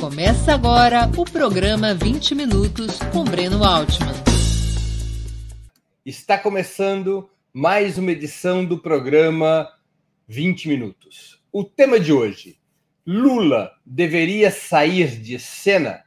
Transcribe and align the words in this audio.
Começa 0.00 0.54
agora 0.54 1.10
o 1.14 1.26
programa 1.26 1.94
20 1.94 2.34
Minutos 2.34 2.98
com 3.12 3.22
Breno 3.22 3.62
Altman. 3.62 4.14
Está 6.06 6.38
começando 6.38 7.28
mais 7.52 7.98
uma 7.98 8.10
edição 8.10 8.64
do 8.64 8.78
programa 8.78 9.70
20 10.26 10.68
Minutos. 10.68 11.38
O 11.52 11.62
tema 11.62 12.00
de 12.00 12.14
hoje: 12.14 12.58
Lula 13.06 13.72
deveria 13.84 14.50
sair 14.50 15.20
de 15.20 15.38
cena? 15.38 16.02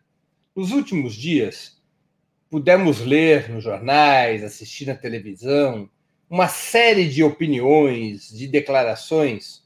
Nos 0.56 0.72
últimos 0.72 1.14
dias, 1.14 1.80
pudemos 2.50 3.00
ler 3.00 3.48
nos 3.48 3.64
jornais, 3.64 4.44
assistir 4.44 4.88
na 4.88 4.96
televisão, 4.96 5.88
uma 6.28 6.48
série 6.48 7.08
de 7.08 7.24
opiniões, 7.24 8.28
de 8.30 8.48
declarações 8.48 9.63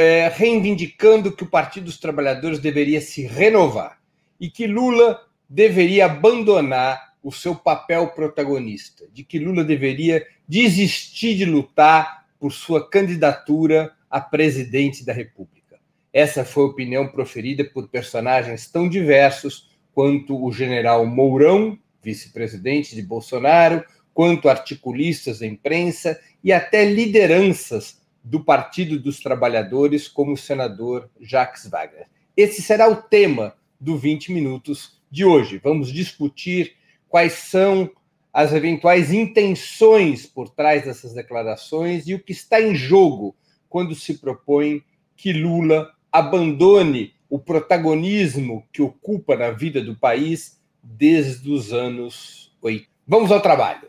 é, 0.00 0.32
reivindicando 0.34 1.30
que 1.30 1.42
o 1.42 1.46
Partido 1.46 1.84
dos 1.84 1.98
Trabalhadores 1.98 2.58
deveria 2.58 3.02
se 3.02 3.20
renovar 3.20 4.00
e 4.40 4.48
que 4.48 4.66
Lula 4.66 5.20
deveria 5.46 6.06
abandonar 6.06 7.12
o 7.22 7.30
seu 7.30 7.54
papel 7.54 8.08
protagonista, 8.08 9.04
de 9.12 9.22
que 9.22 9.38
Lula 9.38 9.62
deveria 9.62 10.26
desistir 10.48 11.36
de 11.36 11.44
lutar 11.44 12.24
por 12.38 12.50
sua 12.50 12.88
candidatura 12.88 13.92
a 14.08 14.22
presidente 14.22 15.04
da 15.04 15.12
República. 15.12 15.78
Essa 16.10 16.46
foi 16.46 16.62
a 16.62 16.68
opinião 16.68 17.06
proferida 17.06 17.62
por 17.62 17.86
personagens 17.88 18.70
tão 18.70 18.88
diversos 18.88 19.68
quanto 19.92 20.42
o 20.42 20.50
general 20.50 21.04
Mourão, 21.04 21.78
vice-presidente 22.02 22.96
de 22.96 23.02
Bolsonaro, 23.02 23.84
quanto 24.14 24.48
articulistas 24.48 25.40
da 25.40 25.46
imprensa 25.46 26.18
e 26.42 26.54
até 26.54 26.86
lideranças 26.86 27.99
do 28.22 28.44
Partido 28.44 28.98
dos 28.98 29.20
Trabalhadores 29.20 30.08
como 30.08 30.32
o 30.32 30.36
senador 30.36 31.10
Jacques 31.20 31.68
Wagner. 31.68 32.06
Esse 32.36 32.62
será 32.62 32.88
o 32.88 32.96
tema 32.96 33.54
do 33.80 33.96
20 33.96 34.32
Minutos 34.32 35.00
de 35.10 35.24
hoje. 35.24 35.58
Vamos 35.58 35.92
discutir 35.92 36.76
quais 37.08 37.32
são 37.32 37.90
as 38.32 38.52
eventuais 38.52 39.12
intenções 39.12 40.26
por 40.26 40.48
trás 40.48 40.84
dessas 40.84 41.12
declarações 41.12 42.06
e 42.06 42.14
o 42.14 42.22
que 42.22 42.32
está 42.32 42.60
em 42.60 42.74
jogo 42.74 43.34
quando 43.68 43.94
se 43.94 44.18
propõe 44.18 44.82
que 45.16 45.32
Lula 45.32 45.92
abandone 46.12 47.14
o 47.28 47.38
protagonismo 47.38 48.66
que 48.72 48.82
ocupa 48.82 49.36
na 49.36 49.50
vida 49.50 49.80
do 49.80 49.96
país 49.96 50.60
desde 50.82 51.50
os 51.50 51.72
anos 51.72 52.56
80. 52.60 52.88
Vamos 53.06 53.30
ao 53.32 53.40
trabalho. 53.40 53.88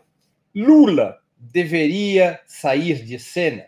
Lula 0.54 1.18
deveria 1.38 2.40
sair 2.46 3.04
de 3.04 3.18
cena? 3.18 3.66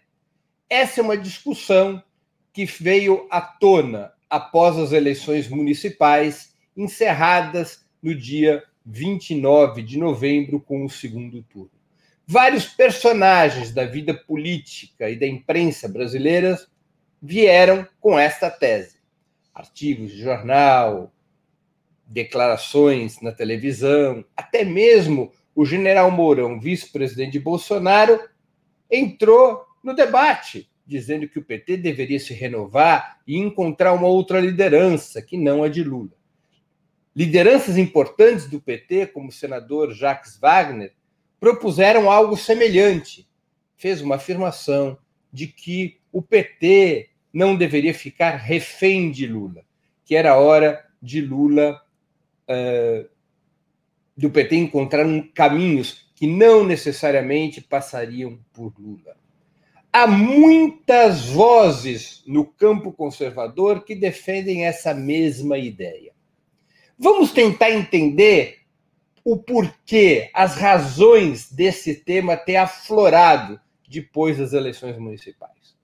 Essa 0.69 1.01
é 1.01 1.03
uma 1.03 1.17
discussão 1.17 2.03
que 2.53 2.65
veio 2.65 3.27
à 3.31 3.41
tona 3.41 4.12
após 4.31 4.77
as 4.79 4.93
eleições 4.93 5.48
municipais, 5.48 6.55
encerradas 6.77 7.84
no 8.03 8.15
dia 8.15 8.65
29 8.84 9.83
de 9.83 9.98
novembro, 9.98 10.61
com 10.61 10.84
o 10.84 10.91
segundo 10.91 11.43
turno. 11.43 11.71
Vários 12.27 12.67
personagens 12.67 13.71
da 13.71 13.84
vida 13.84 14.15
política 14.15 15.11
e 15.11 15.17
da 15.17 15.27
imprensa 15.27 15.89
brasileira 15.89 16.59
vieram 17.21 17.87
com 18.01 18.19
esta 18.19 18.51
tese. 18.51 18.97
Artigos 19.55 20.11
de 20.11 20.23
jornal, 20.23 21.12
declarações 22.06 23.21
na 23.21 23.31
televisão, 23.31 24.25
até 24.37 24.65
mesmo 24.65 25.33
o 25.55 25.65
general 25.65 26.11
Mourão, 26.11 26.59
vice-presidente 26.59 27.33
de 27.33 27.41
Bolsonaro, 27.41 28.19
entrou 28.91 29.65
no 29.85 29.95
debate, 29.95 30.69
dizendo 30.87 31.29
que 31.29 31.39
o 31.39 31.45
PT 31.45 31.77
deveria 31.77 32.19
se 32.19 32.33
renovar 32.33 33.21
e 33.27 33.37
encontrar 33.37 33.93
uma 33.93 34.09
outra 34.09 34.41
liderança, 34.41 35.21
que 35.21 35.37
não 35.37 35.63
a 35.63 35.69
de 35.69 35.85
Lula. 35.85 36.13
Lideranças 37.15 37.77
importantes 37.77 38.49
do 38.49 38.61
PT, 38.61 39.09
como 39.09 39.29
o 39.29 39.33
senador 39.33 39.93
Jacques 39.93 40.37
Wagner, 40.37 40.93
propuseram 41.39 42.11
algo 42.11 42.37
semelhante. 42.37 43.28
Fez 43.77 44.00
uma 44.00 44.17
afirmação 44.17 44.99
de 45.33 45.47
que 45.47 45.99
o 46.11 46.23
PT 46.23 47.11
não 47.33 47.55
deveria 47.55 47.93
ficar 47.93 48.37
refém 48.37 49.11
de 49.11 49.27
Lula, 49.27 49.65
que 50.05 50.17
era 50.17 50.37
hora 50.37 50.84
de 51.03 51.21
Lula, 51.21 51.81
uh, 52.49 53.09
do 54.17 54.31
PT 54.31 54.56
encontrar 54.56 55.05
caminhos 55.34 56.09
que 56.15 56.27
não 56.27 56.65
necessariamente 56.65 57.61
passariam 57.61 58.39
por 58.53 58.73
Lula. 58.78 59.17
Há 59.97 60.09
muitas 60.09 61.27
vozes 61.27 62.25
no 62.27 62.44
campo 62.44 62.93
conservador 62.93 63.84
que 63.84 63.94
defendem 63.94 64.66
essa 64.66 64.93
mesma 64.93 65.56
ideia. 65.56 66.12
Vamos 66.99 67.31
tentar 67.31 67.71
entender 67.71 68.62
o 69.25 69.37
porquê, 69.37 70.32
as 70.34 70.56
razões 70.56 71.49
desse 71.53 71.94
tema 71.94 72.37
ter 72.37 72.56
aflorado 72.56 73.60
depois 73.88 74.38
das 74.38 74.53
eleições 74.53 74.99
municipais. 74.99 75.77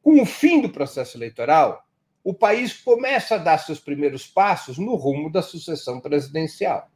Com 0.00 0.22
o 0.22 0.24
fim 0.24 0.62
do 0.62 0.70
processo 0.70 1.18
eleitoral, 1.18 1.84
o 2.24 2.32
país 2.32 2.72
começa 2.72 3.34
a 3.34 3.38
dar 3.38 3.58
seus 3.58 3.78
primeiros 3.78 4.26
passos 4.26 4.78
no 4.78 4.94
rumo 4.94 5.30
da 5.30 5.42
sucessão 5.42 6.00
presidencial 6.00 6.88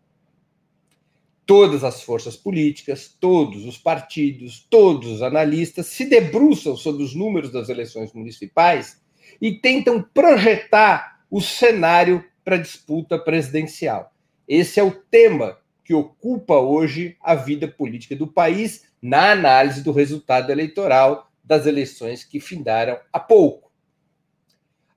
todas 1.48 1.82
as 1.82 2.02
forças 2.02 2.36
políticas, 2.36 3.16
todos 3.18 3.64
os 3.64 3.78
partidos, 3.78 4.66
todos 4.68 5.08
os 5.08 5.22
analistas 5.22 5.86
se 5.86 6.04
debruçam 6.04 6.76
sobre 6.76 7.02
os 7.02 7.14
números 7.14 7.50
das 7.50 7.70
eleições 7.70 8.12
municipais 8.12 9.00
e 9.40 9.52
tentam 9.52 10.02
projetar 10.02 11.22
o 11.30 11.40
cenário 11.40 12.22
para 12.44 12.56
a 12.56 12.60
disputa 12.60 13.18
presidencial. 13.18 14.12
Esse 14.46 14.78
é 14.78 14.82
o 14.82 14.90
tema 14.90 15.56
que 15.82 15.94
ocupa 15.94 16.56
hoje 16.56 17.16
a 17.18 17.34
vida 17.34 17.66
política 17.66 18.14
do 18.14 18.26
país 18.26 18.84
na 19.00 19.32
análise 19.32 19.82
do 19.82 19.90
resultado 19.90 20.52
eleitoral 20.52 21.30
das 21.42 21.64
eleições 21.64 22.24
que 22.24 22.40
findaram 22.40 22.98
há 23.10 23.18
pouco. 23.18 23.72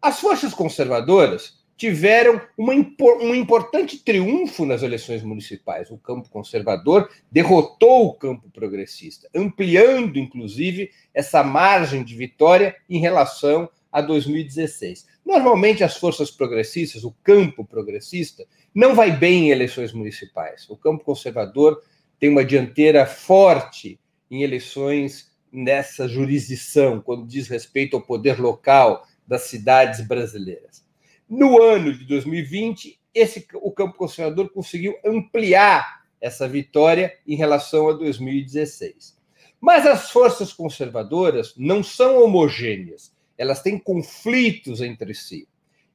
As 0.01 0.19
forças 0.19 0.53
conservadoras 0.53 1.60
tiveram 1.81 2.39
uma, 2.55 2.73
um 2.73 3.33
importante 3.33 3.97
triunfo 3.97 4.67
nas 4.67 4.83
eleições 4.83 5.23
municipais. 5.23 5.89
O 5.89 5.97
campo 5.97 6.29
conservador 6.29 7.09
derrotou 7.31 8.05
o 8.05 8.13
campo 8.13 8.51
progressista, 8.51 9.27
ampliando, 9.33 10.19
inclusive, 10.19 10.91
essa 11.11 11.43
margem 11.43 12.03
de 12.03 12.15
vitória 12.15 12.75
em 12.87 12.99
relação 12.99 13.67
a 13.91 13.99
2016. 13.99 15.07
Normalmente, 15.25 15.83
as 15.83 15.97
forças 15.97 16.29
progressistas, 16.29 17.03
o 17.03 17.15
campo 17.23 17.65
progressista, 17.65 18.45
não 18.75 18.93
vai 18.93 19.09
bem 19.09 19.47
em 19.47 19.49
eleições 19.49 19.91
municipais. 19.91 20.69
O 20.69 20.77
campo 20.77 21.03
conservador 21.03 21.81
tem 22.19 22.29
uma 22.29 22.45
dianteira 22.45 23.07
forte 23.07 23.99
em 24.29 24.43
eleições 24.43 25.31
nessa 25.51 26.07
jurisdição, 26.07 27.01
quando 27.01 27.25
diz 27.25 27.47
respeito 27.47 27.95
ao 27.95 28.03
poder 28.03 28.39
local 28.39 29.03
das 29.27 29.45
cidades 29.45 29.99
brasileiras. 30.07 30.90
No 31.31 31.61
ano 31.61 31.93
de 31.93 32.03
2020, 32.03 32.99
esse, 33.15 33.47
o 33.53 33.71
campo 33.71 33.95
conservador 33.95 34.49
conseguiu 34.49 34.97
ampliar 35.05 36.01
essa 36.19 36.45
vitória 36.45 37.17
em 37.25 37.37
relação 37.37 37.87
a 37.87 37.93
2016. 37.93 39.17
Mas 39.61 39.87
as 39.87 40.11
forças 40.11 40.51
conservadoras 40.51 41.53
não 41.55 41.81
são 41.81 42.21
homogêneas, 42.21 43.15
elas 43.37 43.61
têm 43.61 43.79
conflitos 43.79 44.81
entre 44.81 45.13
si. 45.13 45.47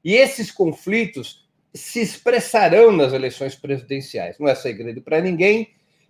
E 0.03 0.15
esses 0.15 0.51
conflitos 0.51 1.47
se 1.75 2.01
expressarão 2.01 2.91
nas 2.91 3.13
eleições 3.13 3.55
presidenciais. 3.55 4.39
Não 4.39 4.49
é 4.49 4.55
segredo 4.55 5.03
para 5.03 5.21
ninguém 5.21 5.69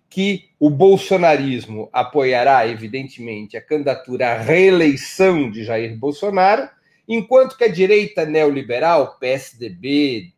que 0.09 0.45
o 0.57 0.69
bolsonarismo 0.69 1.89
apoiará, 1.91 2.65
evidentemente, 2.65 3.57
a 3.57 3.61
candidatura 3.61 4.35
à 4.35 4.37
reeleição 4.37 5.51
de 5.51 5.65
Jair 5.65 5.97
Bolsonaro, 5.97 6.69
Enquanto 7.07 7.57
que 7.57 7.63
a 7.63 7.71
direita 7.71 8.25
neoliberal, 8.25 9.17
PSDB, 9.19 10.33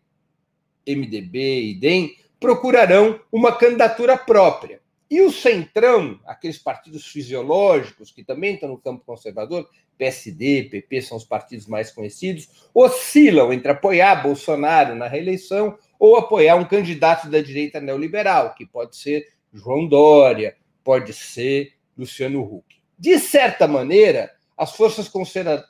MDB 0.88 1.63
e 1.63 1.73
DEM, 1.75 2.15
procurarão 2.39 3.19
uma 3.31 3.51
candidatura 3.51 4.17
própria. 4.17 4.79
E 5.09 5.21
o 5.21 5.31
Centrão, 5.31 6.19
aqueles 6.25 6.59
partidos 6.59 7.07
fisiológicos 7.07 8.11
que 8.11 8.23
também 8.23 8.53
estão 8.53 8.69
no 8.69 8.77
campo 8.77 9.03
conservador, 9.03 9.67
PSD, 9.97 10.69
PP 10.71 11.01
são 11.01 11.17
os 11.17 11.25
partidos 11.25 11.65
mais 11.65 11.91
conhecidos, 11.91 12.69
oscilam 12.73 13.51
entre 13.51 13.71
apoiar 13.71 14.21
Bolsonaro 14.21 14.95
na 14.95 15.07
reeleição 15.07 15.77
ou 15.99 16.15
apoiar 16.15 16.55
um 16.55 16.63
candidato 16.63 17.27
da 17.27 17.41
direita 17.41 17.81
neoliberal, 17.81 18.53
que 18.53 18.65
pode 18.65 18.95
ser 18.95 19.27
João 19.51 19.88
Dória, 19.88 20.55
pode 20.83 21.11
ser 21.11 21.73
Luciano 21.97 22.41
Huck. 22.41 22.77
De 22.97 23.17
certa 23.19 23.67
maneira, 23.67 24.31
as 24.59 24.75
forças 24.75 25.09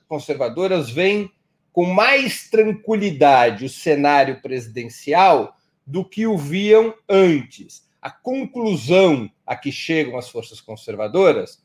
conservadoras 0.08 0.90
veem 0.90 1.32
com 1.72 1.86
mais 1.86 2.50
tranquilidade 2.50 3.64
o 3.64 3.70
cenário 3.70 4.42
presidencial 4.42 5.56
do 5.86 6.04
que 6.04 6.26
o 6.26 6.36
viam 6.36 6.96
antes. 7.08 7.88
A 8.02 8.10
conclusão 8.10 9.30
a 9.46 9.56
que 9.56 9.72
chegam 9.72 10.18
as 10.18 10.28
forças 10.28 10.60
conservadoras 10.60 11.64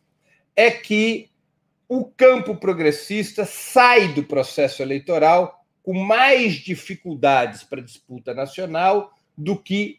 é 0.54 0.70
que 0.70 1.30
o 1.88 2.04
campo 2.04 2.56
progressista 2.56 3.46
sai 3.46 4.12
do 4.12 4.22
processo 4.22 4.82
eleitoral 4.82 5.64
com 5.82 5.94
mais 5.94 6.56
dificuldades 6.56 7.62
para 7.62 7.80
a 7.80 7.84
disputa 7.84 8.34
nacional 8.34 9.14
do 9.34 9.56
que 9.56 9.98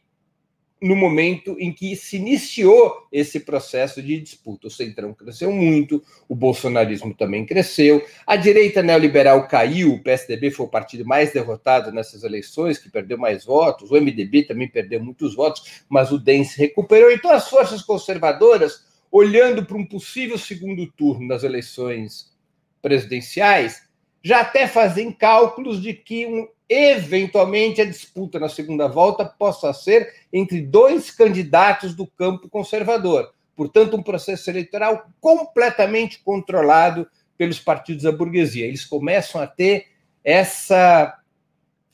no 0.81 0.95
momento 0.95 1.55
em 1.59 1.71
que 1.71 1.95
se 1.95 2.17
iniciou 2.17 3.07
esse 3.11 3.39
processo 3.39 4.01
de 4.01 4.19
disputa. 4.19 4.67
O 4.67 4.71
Centrão 4.71 5.13
cresceu 5.13 5.51
muito, 5.51 6.03
o 6.27 6.35
bolsonarismo 6.35 7.13
também 7.13 7.45
cresceu, 7.45 8.05
a 8.27 8.35
direita 8.35 8.83
neoliberal 8.83 9.47
caiu, 9.47 9.93
o 9.93 10.03
PSDB 10.03 10.51
foi 10.51 10.65
o 10.65 10.69
partido 10.69 11.05
mais 11.05 11.31
derrotado 11.31 11.91
nessas 11.91 12.23
eleições, 12.23 12.77
que 12.77 12.89
perdeu 12.89 13.17
mais 13.17 13.45
votos, 13.45 13.89
o 13.89 13.95
MDB 13.95 14.43
também 14.43 14.67
perdeu 14.67 15.01
muitos 15.01 15.33
votos, 15.33 15.83
mas 15.87 16.11
o 16.11 16.19
DEM 16.19 16.43
se 16.43 16.57
recuperou. 16.59 17.11
Então, 17.11 17.31
as 17.31 17.49
forças 17.49 17.81
conservadoras, 17.81 18.85
olhando 19.11 19.65
para 19.65 19.77
um 19.77 19.85
possível 19.85 20.37
segundo 20.37 20.91
turno 20.91 21.27
das 21.27 21.43
eleições 21.43 22.33
presidenciais, 22.81 23.83
já 24.21 24.41
até 24.41 24.67
fazem 24.67 25.11
cálculos 25.11 25.81
de 25.81 25.93
que 25.93 26.25
um 26.25 26.47
eventualmente 26.69 27.81
a 27.81 27.85
disputa 27.85 28.39
na 28.39 28.49
segunda 28.49 28.87
volta 28.87 29.25
possa 29.25 29.71
ser 29.73 30.13
entre 30.31 30.61
dois 30.61 31.11
candidatos 31.11 31.93
do 31.93 32.07
campo 32.07 32.49
conservador. 32.49 33.33
Portanto, 33.55 33.95
um 33.95 34.03
processo 34.03 34.49
eleitoral 34.49 35.07
completamente 35.19 36.21
controlado 36.23 37.07
pelos 37.37 37.59
partidos 37.59 38.03
da 38.03 38.11
burguesia. 38.11 38.65
Eles 38.65 38.85
começam 38.85 39.41
a 39.41 39.47
ter 39.47 39.87
essa 40.23 41.17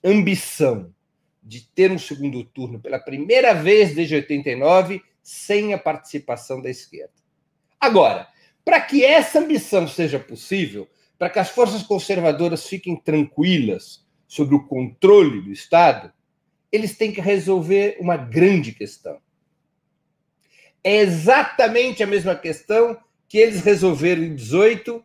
ambição 0.03 0.93
de 1.43 1.61
ter 1.61 1.91
um 1.91 1.99
segundo 1.99 2.43
turno 2.43 2.79
pela 2.79 2.99
primeira 2.99 3.53
vez 3.53 3.93
desde 3.93 4.15
89 4.15 5.01
sem 5.21 5.73
a 5.73 5.77
participação 5.77 6.61
da 6.61 6.69
esquerda. 6.69 7.13
Agora, 7.79 8.27
para 8.63 8.79
que 8.79 9.03
essa 9.03 9.39
ambição 9.39 9.87
seja 9.87 10.19
possível, 10.19 10.87
para 11.17 11.29
que 11.29 11.39
as 11.39 11.49
forças 11.49 11.83
conservadoras 11.83 12.65
fiquem 12.65 12.95
tranquilas 12.95 14.00
sobre 14.31 14.55
o 14.55 14.63
controle 14.63 15.41
do 15.41 15.51
Estado, 15.51 16.09
eles 16.71 16.95
têm 16.95 17.11
que 17.11 17.19
resolver 17.19 17.97
uma 17.99 18.15
grande 18.15 18.71
questão. 18.71 19.17
É 20.81 20.99
exatamente 20.99 22.01
a 22.01 22.07
mesma 22.07 22.33
questão 22.33 22.97
que 23.27 23.37
eles 23.37 23.59
resolveram 23.59 24.23
em 24.23 24.33
18 24.33 25.03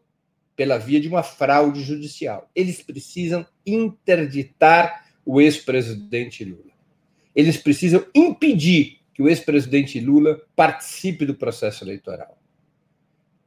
pela 0.54 0.78
via 0.78 1.00
de 1.00 1.08
uma 1.08 1.24
fraude 1.24 1.82
judicial. 1.82 2.48
Eles 2.54 2.80
precisam 2.80 3.44
interditar 3.66 5.08
o 5.24 5.40
ex-presidente 5.40 6.44
Lula. 6.44 6.72
Eles 7.34 7.56
precisam 7.56 8.06
impedir 8.14 9.00
que 9.12 9.24
o 9.24 9.28
ex-presidente 9.28 9.98
Lula 9.98 10.40
participe 10.54 11.26
do 11.26 11.34
processo 11.34 11.82
eleitoral. 11.82 12.38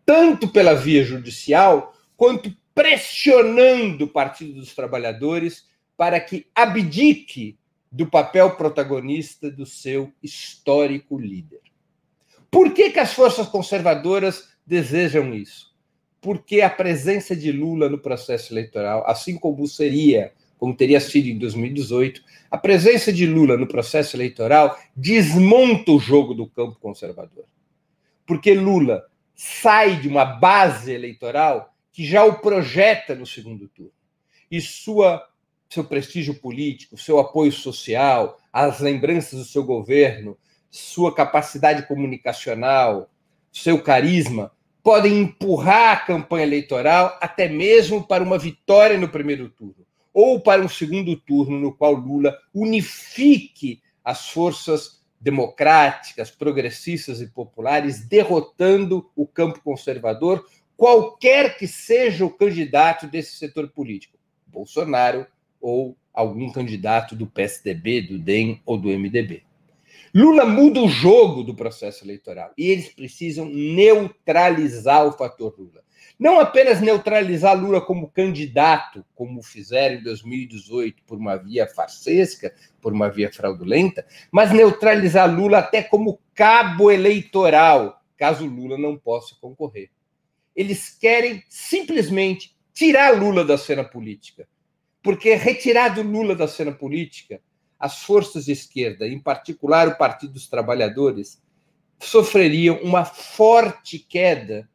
Tanto 0.06 0.50
pela 0.50 0.74
via 0.74 1.06
judicial, 1.06 1.96
quanto 2.18 2.54
pressionando 2.76 4.04
o 4.04 4.10
Partido 4.10 4.56
dos 4.56 4.76
Trabalhadores 4.76 5.69
para 6.00 6.18
que 6.18 6.48
abdique 6.56 7.57
do 7.92 8.07
papel 8.07 8.56
protagonista 8.56 9.51
do 9.51 9.66
seu 9.66 10.13
histórico 10.24 11.19
líder. 11.19 11.60
Por 12.50 12.74
que, 12.74 12.92
que 12.92 13.00
as 13.00 13.13
forças 13.13 13.50
conservadoras 13.50 14.48
desejam 14.66 15.34
isso? 15.34 15.75
Porque 16.22 16.62
a 16.62 16.69
presença 16.69 17.36
de 17.36 17.51
Lula 17.51 17.90
no 17.90 17.98
processo 17.98 18.54
eleitoral, 18.54 19.04
assim 19.07 19.38
como 19.38 19.68
seria, 19.68 20.31
como 20.57 20.74
teria 20.74 21.01
sido 21.01 21.28
em 21.28 21.38
2018, 21.38 22.24
a 22.50 22.57
presença 22.57 23.12
de 23.12 23.25
Lula 23.25 23.57
no 23.57 23.68
processo 23.68 24.16
eleitoral 24.16 24.80
desmonta 24.95 25.92
o 25.92 26.00
jogo 26.00 26.34
do 26.34 26.48
campo 26.48 26.80
conservador. 26.80 27.44
Porque 28.25 28.54
Lula 28.54 29.04
sai 29.36 30.00
de 30.00 30.07
uma 30.07 30.24
base 30.24 30.94
eleitoral 30.94 31.75
que 31.92 32.06
já 32.06 32.24
o 32.24 32.40
projeta 32.40 33.16
no 33.16 33.25
segundo 33.25 33.68
turno. 33.68 33.92
E 34.50 34.62
sua 34.62 35.29
seu 35.69 35.83
prestígio 35.83 36.33
político, 36.33 36.98
seu 36.98 37.19
apoio 37.19 37.51
social, 37.51 38.39
as 38.51 38.80
lembranças 38.80 39.39
do 39.39 39.45
seu 39.45 39.63
governo, 39.63 40.38
sua 40.69 41.13
capacidade 41.13 41.88
comunicacional, 41.88 43.10
seu 43.51 43.81
carisma, 43.81 44.51
podem 44.81 45.19
empurrar 45.19 45.94
a 45.94 46.00
campanha 46.00 46.45
eleitoral 46.45 47.18
até 47.21 47.48
mesmo 47.48 48.06
para 48.06 48.24
uma 48.24 48.38
vitória 48.38 48.98
no 48.98 49.10
primeiro 49.10 49.50
turno, 49.50 49.86
ou 50.12 50.39
para 50.39 50.62
um 50.62 50.69
segundo 50.69 51.16
turno 51.16 51.60
no 51.60 51.74
qual 51.74 51.94
Lula 51.94 52.36
unifique 52.54 53.81
as 54.04 54.30
forças 54.30 55.00
democráticas, 55.21 56.31
progressistas 56.31 57.21
e 57.21 57.27
populares, 57.27 58.07
derrotando 58.07 59.10
o 59.16 59.27
campo 59.27 59.62
conservador, 59.62 60.45
qualquer 60.77 61.57
que 61.57 61.68
seja 61.68 62.25
o 62.25 62.30
candidato 62.30 63.06
desse 63.06 63.36
setor 63.36 63.69
político. 63.69 64.18
Bolsonaro, 64.48 65.27
ou 65.60 65.98
algum 66.14 66.52
candidato 66.52 67.16
do 67.16 67.28
PSDB, 67.28 68.02
do 68.02 68.20
DEM 68.20 68.62
ou 68.66 68.78
do 68.78 68.90
MDB. 68.90 69.44
Lula 70.14 70.44
muda 70.44 70.82
o 70.82 70.90
jogo 70.90 71.44
do 71.44 71.54
processo 71.54 72.04
eleitoral 72.04 72.52
e 72.58 72.68
eles 72.70 72.90
precisam 72.90 73.46
neutralizar 73.46 75.06
o 75.06 75.12
fator 75.12 75.54
Lula. 75.58 75.84
Não 76.18 76.40
apenas 76.40 76.82
neutralizar 76.82 77.58
Lula 77.58 77.80
como 77.80 78.10
candidato, 78.10 79.06
como 79.16 79.42
fizeram 79.42 79.96
em 79.96 80.04
2018 80.04 81.04
por 81.06 81.18
uma 81.18 81.38
via 81.38 81.68
farsesca, 81.68 82.54
por 82.82 82.92
uma 82.92 83.10
via 83.10 83.32
fraudulenta, 83.32 84.06
mas 84.32 84.52
neutralizar 84.52 85.34
Lula 85.34 85.60
até 85.60 85.84
como 85.84 86.20
cabo 86.34 86.92
eleitoral, 86.92 88.02
caso 88.18 88.46
Lula 88.46 88.78
não 88.78 88.98
possa 88.98 89.36
concorrer. 89.40 89.90
Eles 90.56 90.90
querem 90.90 91.44
simplesmente 91.48 92.58
tirar 92.74 93.18
Lula 93.18 93.46
da 93.46 93.58
cena 93.58 93.84
política 93.84 94.48
porque 95.01 95.36
retirado 95.36 96.01
Lula 96.01 96.36
da 96.36 96.48
cena 96.48 96.72
política, 96.72 97.42
as 97.80 98.04
forças 98.04 98.46
de 98.46 98.51
esquerda, 98.51 99.07
em 99.07 99.19
particular 99.19 99.88
o 99.88 99.98
Partido 99.98 100.34
dos 100.34 100.48
Trabalhadores, 100.48 101.42
sofreriam 102.00 102.80
uma 102.81 103.06
forte 103.06 104.00
queda 104.00 104.69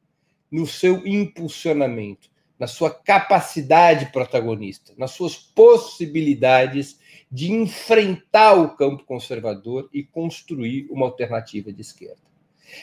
no 0.50 0.66
seu 0.66 1.06
impulsionamento, 1.06 2.30
na 2.58 2.66
sua 2.66 2.90
capacidade 2.90 4.06
protagonista, 4.06 4.94
nas 4.96 5.10
suas 5.10 5.36
possibilidades 5.36 6.98
de 7.30 7.50
enfrentar 7.52 8.54
o 8.54 8.76
campo 8.76 9.04
conservador 9.04 9.88
e 9.92 10.02
construir 10.02 10.86
uma 10.90 11.06
alternativa 11.06 11.72
de 11.72 11.80
esquerda. 11.80 12.22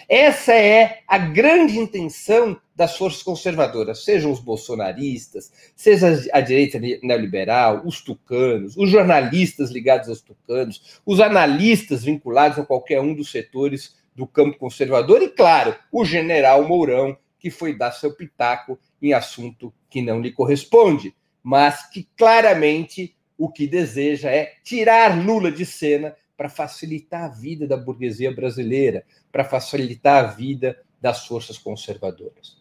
Essa 0.07 0.53
é 0.53 0.99
a 1.07 1.17
grande 1.17 1.77
intenção 1.77 2.59
das 2.75 2.97
forças 2.97 3.21
conservadoras, 3.21 4.03
sejam 4.03 4.31
os 4.31 4.39
bolsonaristas, 4.39 5.51
seja 5.75 6.19
a 6.33 6.41
direita 6.41 6.79
neoliberal, 6.79 7.81
os 7.85 8.01
tucanos, 8.01 8.75
os 8.75 8.89
jornalistas 8.89 9.69
ligados 9.69 10.09
aos 10.09 10.21
tucanos, 10.21 10.99
os 11.05 11.19
analistas 11.19 12.03
vinculados 12.03 12.57
a 12.57 12.65
qualquer 12.65 12.99
um 13.01 13.13
dos 13.13 13.31
setores 13.31 13.95
do 14.15 14.25
campo 14.27 14.57
conservador 14.57 15.21
e, 15.21 15.29
claro, 15.29 15.75
o 15.91 16.03
general 16.03 16.67
Mourão, 16.67 17.17
que 17.39 17.49
foi 17.49 17.75
dar 17.75 17.91
seu 17.91 18.13
pitaco 18.13 18.79
em 19.01 19.13
assunto 19.13 19.73
que 19.89 20.01
não 20.01 20.21
lhe 20.21 20.31
corresponde, 20.31 21.15
mas 21.43 21.89
que 21.89 22.07
claramente 22.15 23.15
o 23.37 23.49
que 23.49 23.65
deseja 23.65 24.29
é 24.29 24.53
tirar 24.63 25.17
Lula 25.17 25.51
de 25.51 25.65
cena 25.65 26.15
para 26.41 26.49
facilitar 26.49 27.25
a 27.25 27.27
vida 27.27 27.67
da 27.67 27.77
burguesia 27.77 28.33
brasileira, 28.33 29.03
para 29.31 29.43
facilitar 29.43 30.25
a 30.25 30.27
vida 30.27 30.75
das 30.99 31.27
forças 31.27 31.55
conservadoras. 31.55 32.57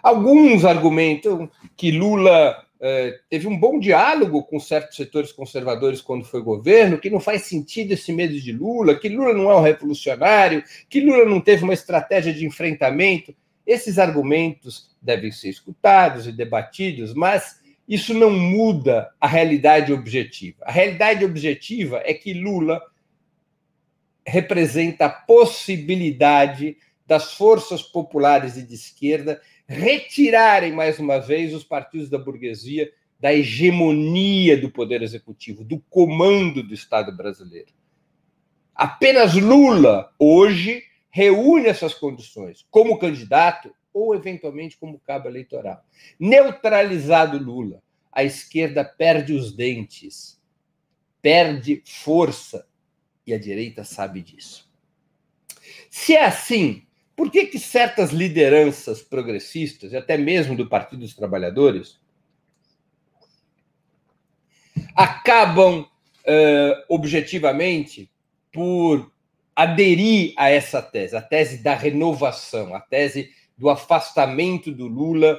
Alguns 0.00 0.64
argumentam 0.64 1.50
que 1.76 1.90
Lula 1.90 2.64
eh, 2.80 3.18
teve 3.28 3.48
um 3.48 3.58
bom 3.58 3.80
diálogo 3.80 4.44
com 4.44 4.60
certos 4.60 4.96
setores 4.96 5.32
conservadores 5.32 6.00
quando 6.00 6.24
foi 6.24 6.40
governo, 6.40 6.96
que 6.96 7.10
não 7.10 7.18
faz 7.18 7.42
sentido 7.42 7.90
esse 7.90 8.12
medo 8.12 8.38
de 8.38 8.52
Lula, 8.52 8.94
que 8.94 9.08
Lula 9.08 9.34
não 9.34 9.50
é 9.50 9.56
um 9.56 9.62
revolucionário, 9.62 10.62
que 10.88 11.00
Lula 11.00 11.24
não 11.24 11.40
teve 11.40 11.64
uma 11.64 11.74
estratégia 11.74 12.32
de 12.32 12.46
enfrentamento. 12.46 13.34
Esses 13.66 13.98
argumentos 13.98 14.94
devem 15.02 15.32
ser 15.32 15.48
escutados 15.48 16.28
e 16.28 16.30
debatidos, 16.30 17.12
mas 17.14 17.58
isso 17.88 18.14
não 18.14 18.30
muda 18.30 19.10
a 19.20 19.26
realidade 19.26 19.92
objetiva. 19.92 20.58
A 20.62 20.70
realidade 20.70 21.24
objetiva 21.24 22.00
é 22.04 22.14
que 22.14 22.32
Lula 22.32 22.80
representa 24.28 25.06
a 25.06 25.10
possibilidade 25.10 26.76
das 27.06 27.32
forças 27.34 27.82
populares 27.82 28.56
e 28.56 28.62
de 28.62 28.74
esquerda 28.74 29.40
retirarem 29.66 30.72
mais 30.72 30.98
uma 30.98 31.18
vez 31.18 31.54
os 31.54 31.64
partidos 31.64 32.08
da 32.08 32.18
burguesia 32.18 32.92
da 33.18 33.34
hegemonia 33.34 34.56
do 34.56 34.70
poder 34.70 35.02
executivo, 35.02 35.64
do 35.64 35.80
comando 35.90 36.62
do 36.62 36.72
Estado 36.72 37.10
brasileiro. 37.16 37.72
Apenas 38.74 39.34
Lula, 39.34 40.12
hoje, 40.18 40.84
reúne 41.10 41.66
essas 41.66 41.94
condições 41.94 42.64
como 42.70 42.98
candidato 42.98 43.74
ou, 43.92 44.14
eventualmente, 44.14 44.76
como 44.76 45.00
cabo 45.00 45.28
eleitoral. 45.28 45.84
Neutralizado 46.20 47.38
Lula, 47.38 47.82
a 48.12 48.22
esquerda 48.22 48.84
perde 48.84 49.32
os 49.32 49.52
dentes, 49.52 50.40
perde 51.20 51.82
força, 51.84 52.67
e 53.28 53.34
a 53.34 53.38
direita 53.38 53.84
sabe 53.84 54.22
disso. 54.22 54.66
Se 55.90 56.16
é 56.16 56.24
assim, 56.24 56.86
por 57.14 57.30
que, 57.30 57.44
que 57.44 57.58
certas 57.58 58.10
lideranças 58.10 59.02
progressistas, 59.02 59.92
e 59.92 59.96
até 59.96 60.16
mesmo 60.16 60.56
do 60.56 60.66
Partido 60.66 61.00
dos 61.00 61.14
Trabalhadores, 61.14 62.00
acabam 64.96 65.80
uh, 65.82 66.84
objetivamente 66.88 68.10
por 68.50 69.12
aderir 69.54 70.32
a 70.38 70.48
essa 70.48 70.80
tese, 70.80 71.14
a 71.14 71.20
tese 71.20 71.62
da 71.62 71.74
renovação, 71.74 72.74
a 72.74 72.80
tese 72.80 73.30
do 73.58 73.68
afastamento 73.68 74.72
do 74.72 74.86
Lula 74.86 75.38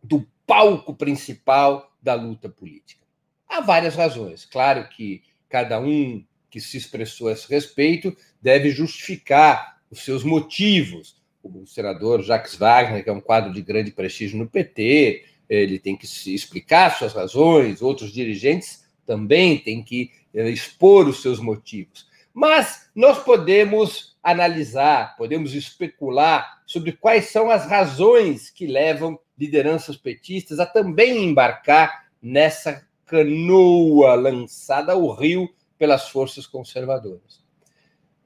do 0.00 0.24
palco 0.46 0.94
principal 0.94 1.92
da 2.00 2.14
luta 2.14 2.48
política. 2.48 3.02
Há 3.48 3.60
várias 3.60 3.96
razões. 3.96 4.44
Claro 4.44 4.88
que 4.90 5.24
cada 5.48 5.80
um 5.80 6.24
que 6.54 6.60
se 6.60 6.76
expressou 6.76 7.26
a 7.26 7.32
esse 7.32 7.52
respeito 7.52 8.16
deve 8.40 8.70
justificar 8.70 9.80
os 9.90 10.04
seus 10.04 10.22
motivos. 10.22 11.20
O 11.42 11.66
senador 11.66 12.22
Jacques 12.22 12.54
Wagner, 12.54 13.02
que 13.02 13.10
é 13.10 13.12
um 13.12 13.20
quadro 13.20 13.52
de 13.52 13.60
grande 13.60 13.90
prestígio 13.90 14.38
no 14.38 14.46
PT, 14.46 15.24
ele 15.48 15.80
tem 15.80 15.96
que 15.96 16.06
se 16.06 16.32
explicar 16.32 16.96
suas 16.96 17.12
razões, 17.12 17.82
outros 17.82 18.12
dirigentes 18.12 18.84
também 19.04 19.58
têm 19.58 19.82
que 19.82 20.12
eh, 20.32 20.48
expor 20.48 21.08
os 21.08 21.20
seus 21.20 21.40
motivos. 21.40 22.06
Mas 22.32 22.88
nós 22.94 23.18
podemos 23.24 24.16
analisar, 24.22 25.16
podemos 25.16 25.54
especular 25.54 26.62
sobre 26.64 26.92
quais 26.92 27.30
são 27.30 27.50
as 27.50 27.66
razões 27.66 28.48
que 28.48 28.64
levam 28.64 29.18
lideranças 29.36 29.96
petistas 29.96 30.60
a 30.60 30.66
também 30.66 31.24
embarcar 31.24 32.04
nessa 32.22 32.86
canoa 33.06 34.14
lançada 34.14 34.92
ao 34.92 35.12
rio 35.12 35.52
pelas 35.78 36.08
forças 36.08 36.46
conservadoras. 36.46 37.44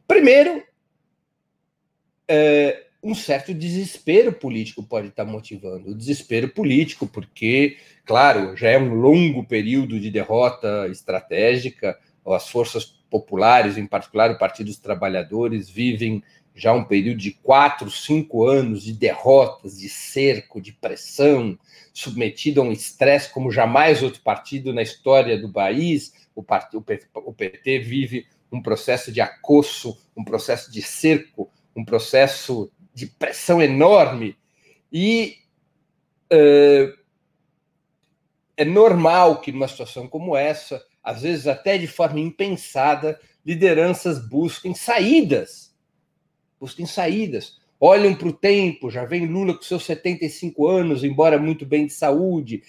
Primeiro, 0.06 0.62
é, 2.26 2.86
um 3.02 3.14
certo 3.14 3.54
desespero 3.54 4.32
político 4.32 4.82
pode 4.82 5.08
estar 5.08 5.24
motivando. 5.24 5.90
O 5.90 5.94
desespero 5.94 6.48
político, 6.48 7.06
porque, 7.06 7.76
claro, 8.04 8.56
já 8.56 8.70
é 8.70 8.78
um 8.78 8.94
longo 8.94 9.44
período 9.44 9.98
de 10.00 10.10
derrota 10.10 10.88
estratégica, 10.88 11.98
as 12.26 12.48
forças 12.48 12.84
populares, 13.10 13.78
em 13.78 13.86
particular 13.86 14.30
o 14.30 14.38
Partido 14.38 14.66
dos 14.66 14.78
Trabalhadores, 14.78 15.70
vivem 15.70 16.22
já 16.58 16.72
um 16.72 16.82
período 16.82 17.18
de 17.18 17.30
quatro, 17.30 17.88
cinco 17.88 18.44
anos 18.44 18.82
de 18.82 18.92
derrotas, 18.92 19.78
de 19.78 19.88
cerco, 19.88 20.60
de 20.60 20.72
pressão, 20.72 21.56
submetido 21.94 22.60
a 22.60 22.64
um 22.64 22.72
estresse 22.72 23.32
como 23.32 23.52
jamais 23.52 24.02
outro 24.02 24.20
partido 24.22 24.74
na 24.74 24.82
história 24.82 25.38
do 25.38 25.52
país. 25.52 26.12
O, 26.34 26.42
part... 26.42 26.76
o 26.76 27.32
PT 27.32 27.78
vive 27.78 28.26
um 28.50 28.60
processo 28.60 29.12
de 29.12 29.20
acosso, 29.20 29.96
um 30.16 30.24
processo 30.24 30.72
de 30.72 30.82
cerco, 30.82 31.48
um 31.76 31.84
processo 31.84 32.72
de 32.92 33.06
pressão 33.06 33.62
enorme. 33.62 34.36
E 34.92 35.36
uh, 36.32 36.98
é 38.56 38.64
normal 38.64 39.40
que 39.40 39.52
numa 39.52 39.68
situação 39.68 40.08
como 40.08 40.36
essa, 40.36 40.84
às 41.04 41.22
vezes 41.22 41.46
até 41.46 41.78
de 41.78 41.86
forma 41.86 42.18
impensada, 42.18 43.20
lideranças 43.46 44.18
busquem 44.28 44.74
saídas 44.74 45.67
busquem 46.60 46.86
saídas. 46.86 47.58
Olham 47.80 48.14
para 48.14 48.28
o 48.28 48.32
tempo, 48.32 48.90
já 48.90 49.04
vem 49.04 49.26
Lula 49.26 49.54
com 49.54 49.62
seus 49.62 49.84
75 49.84 50.66
anos, 50.66 51.04
embora 51.04 51.38
muito 51.38 51.64
bem 51.64 51.86
de 51.86 51.92
saúde, 51.92 52.62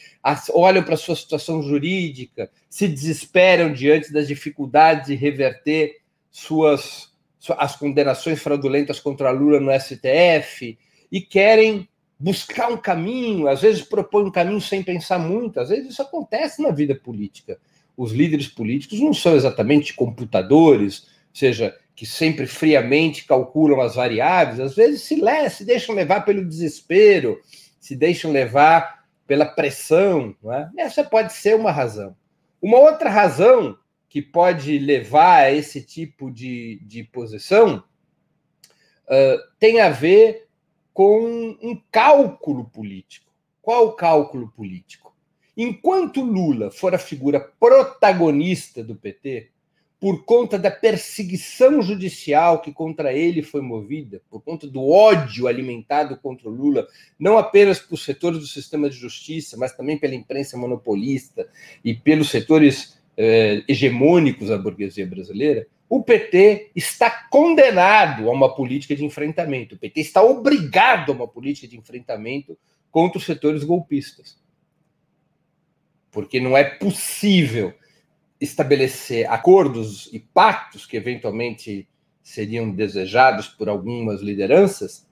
olham 0.53 0.83
para 0.83 0.93
a 0.93 0.97
sua 0.97 1.15
situação 1.15 1.63
jurídica, 1.63 2.51
se 2.69 2.87
desesperam 2.87 3.73
diante 3.73 4.13
das 4.13 4.27
dificuldades 4.27 5.07
de 5.07 5.15
reverter 5.15 5.97
suas 6.29 7.09
as 7.57 7.75
condenações 7.75 8.41
fraudulentas 8.41 8.99
contra 8.99 9.31
Lula 9.31 9.59
no 9.59 9.71
STF 9.71 10.77
e 11.11 11.21
querem 11.21 11.87
buscar 12.19 12.69
um 12.69 12.77
caminho, 12.77 13.47
às 13.47 13.61
vezes 13.61 13.81
propõem 13.81 14.25
um 14.25 14.31
caminho 14.31 14.59
sem 14.59 14.83
pensar 14.83 15.17
muito, 15.17 15.59
às 15.59 15.69
vezes 15.69 15.93
isso 15.93 16.01
acontece 16.01 16.61
na 16.61 16.69
vida 16.69 16.93
política. 16.93 17.57
Os 17.95 18.11
líderes 18.11 18.47
políticos 18.47 18.99
não 18.99 19.13
são 19.13 19.35
exatamente 19.35 19.93
computadores, 19.93 21.07
seja, 21.33 21.75
que 21.95 22.05
sempre 22.05 22.47
friamente 22.47 23.25
calculam 23.25 23.81
as 23.81 23.95
variáveis, 23.95 24.59
às 24.59 24.75
vezes 24.75 25.01
se, 25.01 25.15
le 25.15 25.49
se 25.49 25.65
deixam 25.65 25.93
levar 25.93 26.21
pelo 26.21 26.45
desespero, 26.45 27.39
se 27.79 27.95
deixam 27.95 28.31
levar 28.31 29.05
pela 29.27 29.45
pressão. 29.45 30.35
É? 30.45 30.83
Essa 30.83 31.03
pode 31.03 31.33
ser 31.33 31.55
uma 31.55 31.71
razão. 31.71 32.15
Uma 32.61 32.79
outra 32.79 33.09
razão 33.09 33.77
que 34.09 34.21
pode 34.21 34.79
levar 34.79 35.43
a 35.43 35.51
esse 35.51 35.81
tipo 35.81 36.31
de, 36.31 36.79
de 36.83 37.03
posição 37.03 37.83
uh, 39.05 39.37
tem 39.59 39.79
a 39.79 39.89
ver 39.89 40.47
com 40.93 41.57
um 41.61 41.81
cálculo 41.91 42.65
político. 42.65 43.31
Qual 43.61 43.87
o 43.87 43.93
cálculo 43.93 44.49
político? 44.49 45.15
Enquanto 45.55 46.21
Lula 46.21 46.71
for 46.71 46.95
a 46.95 46.97
figura 46.97 47.39
protagonista 47.39 48.83
do 48.83 48.95
PT, 48.95 49.51
por 49.99 50.23
conta 50.23 50.57
da 50.57 50.71
perseguição 50.71 51.81
judicial 51.81 52.61
que 52.61 52.71
contra 52.71 53.11
ele 53.11 53.41
foi 53.41 53.61
movida, 53.61 54.21
por 54.29 54.41
conta 54.41 54.65
do 54.65 54.89
ódio 54.89 55.45
alimentado 55.45 56.15
contra 56.17 56.47
o 56.47 56.51
Lula, 56.51 56.87
não 57.19 57.37
apenas 57.37 57.79
por 57.79 57.97
setores 57.97 58.39
do 58.39 58.47
sistema 58.47 58.89
de 58.89 58.95
justiça, 58.95 59.57
mas 59.57 59.75
também 59.75 59.97
pela 59.97 60.15
imprensa 60.15 60.57
monopolista 60.57 61.49
e 61.83 61.93
pelos 61.93 62.29
setores 62.29 62.97
eh, 63.17 63.61
hegemônicos 63.67 64.47
da 64.47 64.57
burguesia 64.57 65.05
brasileira, 65.05 65.67
o 65.89 66.01
PT 66.01 66.71
está 66.73 67.09
condenado 67.29 68.29
a 68.29 68.31
uma 68.31 68.55
política 68.55 68.95
de 68.95 69.03
enfrentamento. 69.03 69.75
O 69.75 69.77
PT 69.77 69.99
está 69.99 70.23
obrigado 70.23 71.11
a 71.11 71.15
uma 71.15 71.27
política 71.27 71.67
de 71.67 71.77
enfrentamento 71.77 72.57
contra 72.89 73.17
os 73.17 73.25
setores 73.25 73.63
golpistas. 73.63 74.37
Porque 76.11 76.39
não 76.39 76.55
é 76.55 76.63
possível 76.63 77.73
estabelecer 78.39 79.29
acordos 79.29 80.09
e 80.13 80.19
pactos 80.19 80.85
que 80.85 80.95
eventualmente 80.95 81.87
seriam 82.23 82.71
desejados 82.71 83.47
por 83.47 83.67
algumas 83.67 84.21
lideranças 84.21 85.07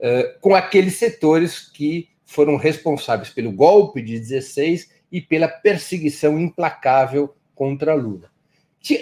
uh, 0.00 0.40
com 0.40 0.54
aqueles 0.54 0.96
setores 0.96 1.68
que 1.68 2.08
foram 2.24 2.56
responsáveis 2.56 3.30
pelo 3.30 3.52
golpe 3.52 4.02
de 4.02 4.18
16 4.18 4.90
e 5.10 5.20
pela 5.20 5.48
perseguição 5.48 6.38
implacável 6.38 7.34
contra 7.54 7.94
Lula. 7.94 8.30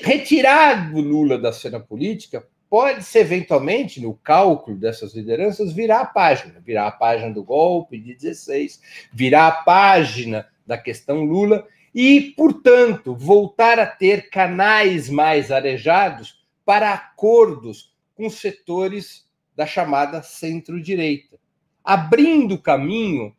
Retirar 0.02 0.92
Lula 0.94 1.38
da 1.38 1.52
cena 1.52 1.78
política 1.80 2.46
pode 2.68 3.04
ser 3.04 3.20
eventualmente, 3.20 4.00
no 4.00 4.14
cálculo 4.14 4.76
dessas 4.76 5.14
lideranças, 5.14 5.72
virar 5.72 6.00
a 6.00 6.06
página, 6.06 6.60
virar 6.60 6.86
a 6.88 6.92
página 6.92 7.32
do 7.32 7.42
golpe 7.42 7.98
de 7.98 8.14
16, 8.14 8.80
virar 9.12 9.48
a 9.48 9.52
página 9.52 10.48
da 10.66 10.76
questão 10.76 11.24
Lula 11.24 11.66
e, 11.98 12.34
portanto, 12.36 13.16
voltar 13.16 13.78
a 13.78 13.86
ter 13.86 14.28
canais 14.28 15.08
mais 15.08 15.50
arejados 15.50 16.44
para 16.62 16.92
acordos 16.92 17.96
com 18.14 18.28
setores 18.28 19.26
da 19.56 19.64
chamada 19.64 20.22
centro-direita, 20.22 21.38
abrindo 21.82 22.58
caminho 22.58 23.34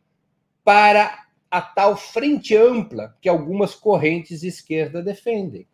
para 0.64 1.26
a 1.48 1.62
tal 1.62 1.96
frente 1.96 2.56
ampla 2.56 3.16
que 3.20 3.28
algumas 3.28 3.76
correntes 3.76 4.40
de 4.40 4.48
esquerda 4.48 5.00
defendem. 5.00 5.64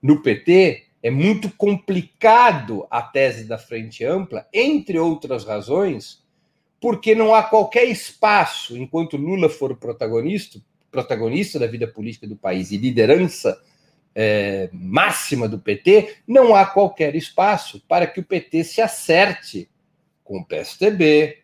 No 0.00 0.22
PT, 0.22 0.84
é 1.02 1.10
muito 1.10 1.50
complicado 1.56 2.86
a 2.88 3.02
tese 3.02 3.48
da 3.48 3.58
frente 3.58 4.04
ampla, 4.04 4.46
entre 4.54 4.96
outras 4.96 5.44
razões, 5.44 6.24
porque 6.80 7.16
não 7.16 7.34
há 7.34 7.42
qualquer 7.42 7.86
espaço, 7.86 8.78
enquanto 8.78 9.16
Lula 9.16 9.48
for 9.48 9.76
protagonista, 9.76 10.62
protagonista 10.90 11.58
da 11.58 11.66
vida 11.66 11.86
política 11.86 12.26
do 12.26 12.36
país 12.36 12.70
e 12.70 12.76
liderança 12.76 13.60
é, 14.14 14.68
máxima 14.72 15.48
do 15.48 15.58
PT, 15.58 16.16
não 16.26 16.54
há 16.54 16.66
qualquer 16.66 17.14
espaço 17.14 17.82
para 17.88 18.06
que 18.06 18.20
o 18.20 18.24
PT 18.24 18.64
se 18.64 18.80
acerte 18.80 19.68
com 20.24 20.38
o 20.38 20.44
PSDB, 20.44 21.38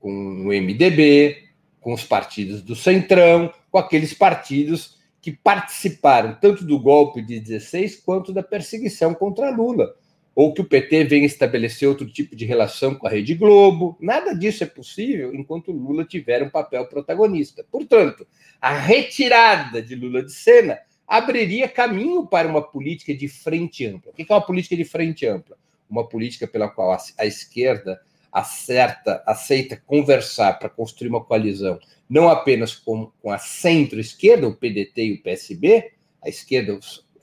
com 0.00 0.10
o 0.10 0.46
MDB, 0.48 1.44
com 1.80 1.92
os 1.92 2.04
partidos 2.04 2.62
do 2.62 2.74
Centrão, 2.74 3.52
com 3.70 3.78
aqueles 3.78 4.12
partidos 4.12 4.98
que 5.20 5.32
participaram 5.32 6.36
tanto 6.40 6.64
do 6.64 6.78
golpe 6.78 7.22
de 7.22 7.40
16 7.40 7.96
quanto 7.96 8.32
da 8.32 8.42
perseguição 8.42 9.14
contra 9.14 9.50
Lula 9.50 9.94
ou 10.34 10.52
que 10.52 10.60
o 10.60 10.64
PT 10.64 11.04
venha 11.04 11.26
estabelecer 11.26 11.88
outro 11.88 12.06
tipo 12.06 12.34
de 12.34 12.44
relação 12.44 12.94
com 12.94 13.06
a 13.06 13.10
Rede 13.10 13.34
Globo. 13.34 13.96
Nada 14.00 14.34
disso 14.34 14.64
é 14.64 14.66
possível 14.66 15.34
enquanto 15.34 15.70
Lula 15.70 16.04
tiver 16.04 16.42
um 16.42 16.50
papel 16.50 16.86
protagonista. 16.86 17.64
Portanto, 17.70 18.26
a 18.60 18.76
retirada 18.76 19.80
de 19.80 19.94
Lula 19.94 20.22
de 20.22 20.32
cena 20.32 20.78
abriria 21.06 21.68
caminho 21.68 22.26
para 22.26 22.48
uma 22.48 22.62
política 22.62 23.14
de 23.14 23.28
frente 23.28 23.86
ampla. 23.86 24.10
O 24.10 24.14
que 24.14 24.26
é 24.28 24.34
uma 24.34 24.44
política 24.44 24.76
de 24.76 24.84
frente 24.84 25.26
ampla? 25.26 25.56
Uma 25.88 26.08
política 26.08 26.46
pela 26.46 26.68
qual 26.68 26.96
a 27.18 27.26
esquerda 27.26 28.00
acerta, 28.32 29.22
aceita 29.24 29.80
conversar 29.86 30.58
para 30.58 30.68
construir 30.68 31.08
uma 31.08 31.24
coalizão, 31.24 31.78
não 32.10 32.28
apenas 32.28 32.74
com, 32.74 33.12
com 33.22 33.30
a 33.30 33.38
centro-esquerda, 33.38 34.48
o 34.48 34.56
PDT 34.56 35.04
e 35.04 35.12
o 35.12 35.22
PSB, 35.22 35.92
a 36.20 36.28
esquerda, 36.28 36.76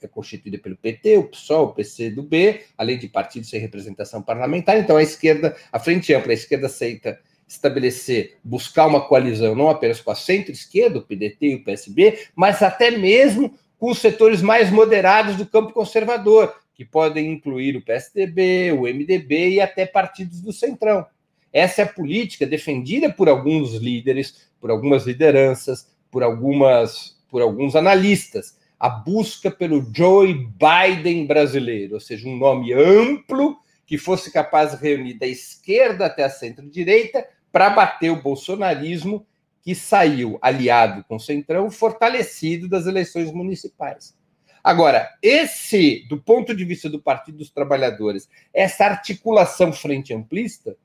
é 0.06 0.08
constituída 0.08 0.58
pelo 0.58 0.76
PT, 0.76 1.18
o 1.18 1.28
PSOL, 1.28 1.66
o 1.66 1.72
PC 1.74 2.10
do 2.10 2.22
B, 2.22 2.62
além 2.76 2.98
de 2.98 3.08
partidos 3.08 3.50
sem 3.50 3.60
representação 3.60 4.22
parlamentar. 4.22 4.78
Então, 4.78 4.96
a 4.96 5.02
esquerda, 5.02 5.56
a 5.70 5.78
frente 5.78 6.12
ampla, 6.14 6.32
a 6.32 6.34
esquerda 6.34 6.66
aceita 6.66 7.18
estabelecer, 7.46 8.38
buscar 8.42 8.86
uma 8.86 9.06
coalizão 9.06 9.54
não 9.54 9.68
apenas 9.68 10.00
com 10.00 10.10
a 10.10 10.14
centro-esquerda, 10.14 10.98
o 10.98 11.02
PDT 11.02 11.46
e 11.46 11.54
o 11.56 11.64
PSB, 11.64 12.26
mas 12.34 12.62
até 12.62 12.90
mesmo 12.90 13.54
com 13.78 13.90
os 13.90 13.98
setores 13.98 14.40
mais 14.40 14.70
moderados 14.70 15.36
do 15.36 15.44
campo 15.44 15.72
conservador, 15.72 16.54
que 16.74 16.84
podem 16.84 17.30
incluir 17.30 17.76
o 17.76 17.82
PSDB, 17.82 18.72
o 18.72 18.82
MDB 18.82 19.50
e 19.50 19.60
até 19.60 19.84
partidos 19.84 20.40
do 20.40 20.52
Centrão. 20.52 21.04
Essa 21.52 21.82
é 21.82 21.84
a 21.84 21.88
política 21.88 22.46
defendida 22.46 23.12
por 23.12 23.28
alguns 23.28 23.74
líderes, 23.74 24.48
por 24.58 24.70
algumas 24.70 25.06
lideranças, 25.06 25.88
por 26.10 26.22
algumas 26.22 27.20
por 27.32 27.40
alguns 27.40 27.74
analistas, 27.74 28.58
a 28.82 28.88
busca 28.88 29.48
pelo 29.48 29.88
Joe 29.94 30.34
Biden 30.34 31.24
brasileiro, 31.24 31.94
ou 31.94 32.00
seja, 32.00 32.28
um 32.28 32.36
nome 32.36 32.72
amplo 32.72 33.56
que 33.86 33.96
fosse 33.96 34.32
capaz 34.32 34.72
de 34.72 34.82
reunir 34.82 35.14
da 35.14 35.26
esquerda 35.26 36.06
até 36.06 36.24
a 36.24 36.28
centro-direita 36.28 37.24
para 37.52 37.70
bater 37.70 38.10
o 38.10 38.20
bolsonarismo 38.20 39.24
que 39.62 39.72
saiu 39.72 40.36
aliado 40.42 41.04
com 41.04 41.14
o 41.14 41.20
Centrão, 41.20 41.70
fortalecido 41.70 42.68
das 42.68 42.86
eleições 42.86 43.30
municipais. 43.30 44.16
Agora, 44.64 45.08
esse, 45.22 46.04
do 46.08 46.20
ponto 46.20 46.52
de 46.52 46.64
vista 46.64 46.90
do 46.90 47.00
Partido 47.00 47.38
dos 47.38 47.50
Trabalhadores, 47.50 48.28
essa 48.52 48.84
articulação 48.84 49.72
frente 49.72 50.12
amplista 50.12 50.76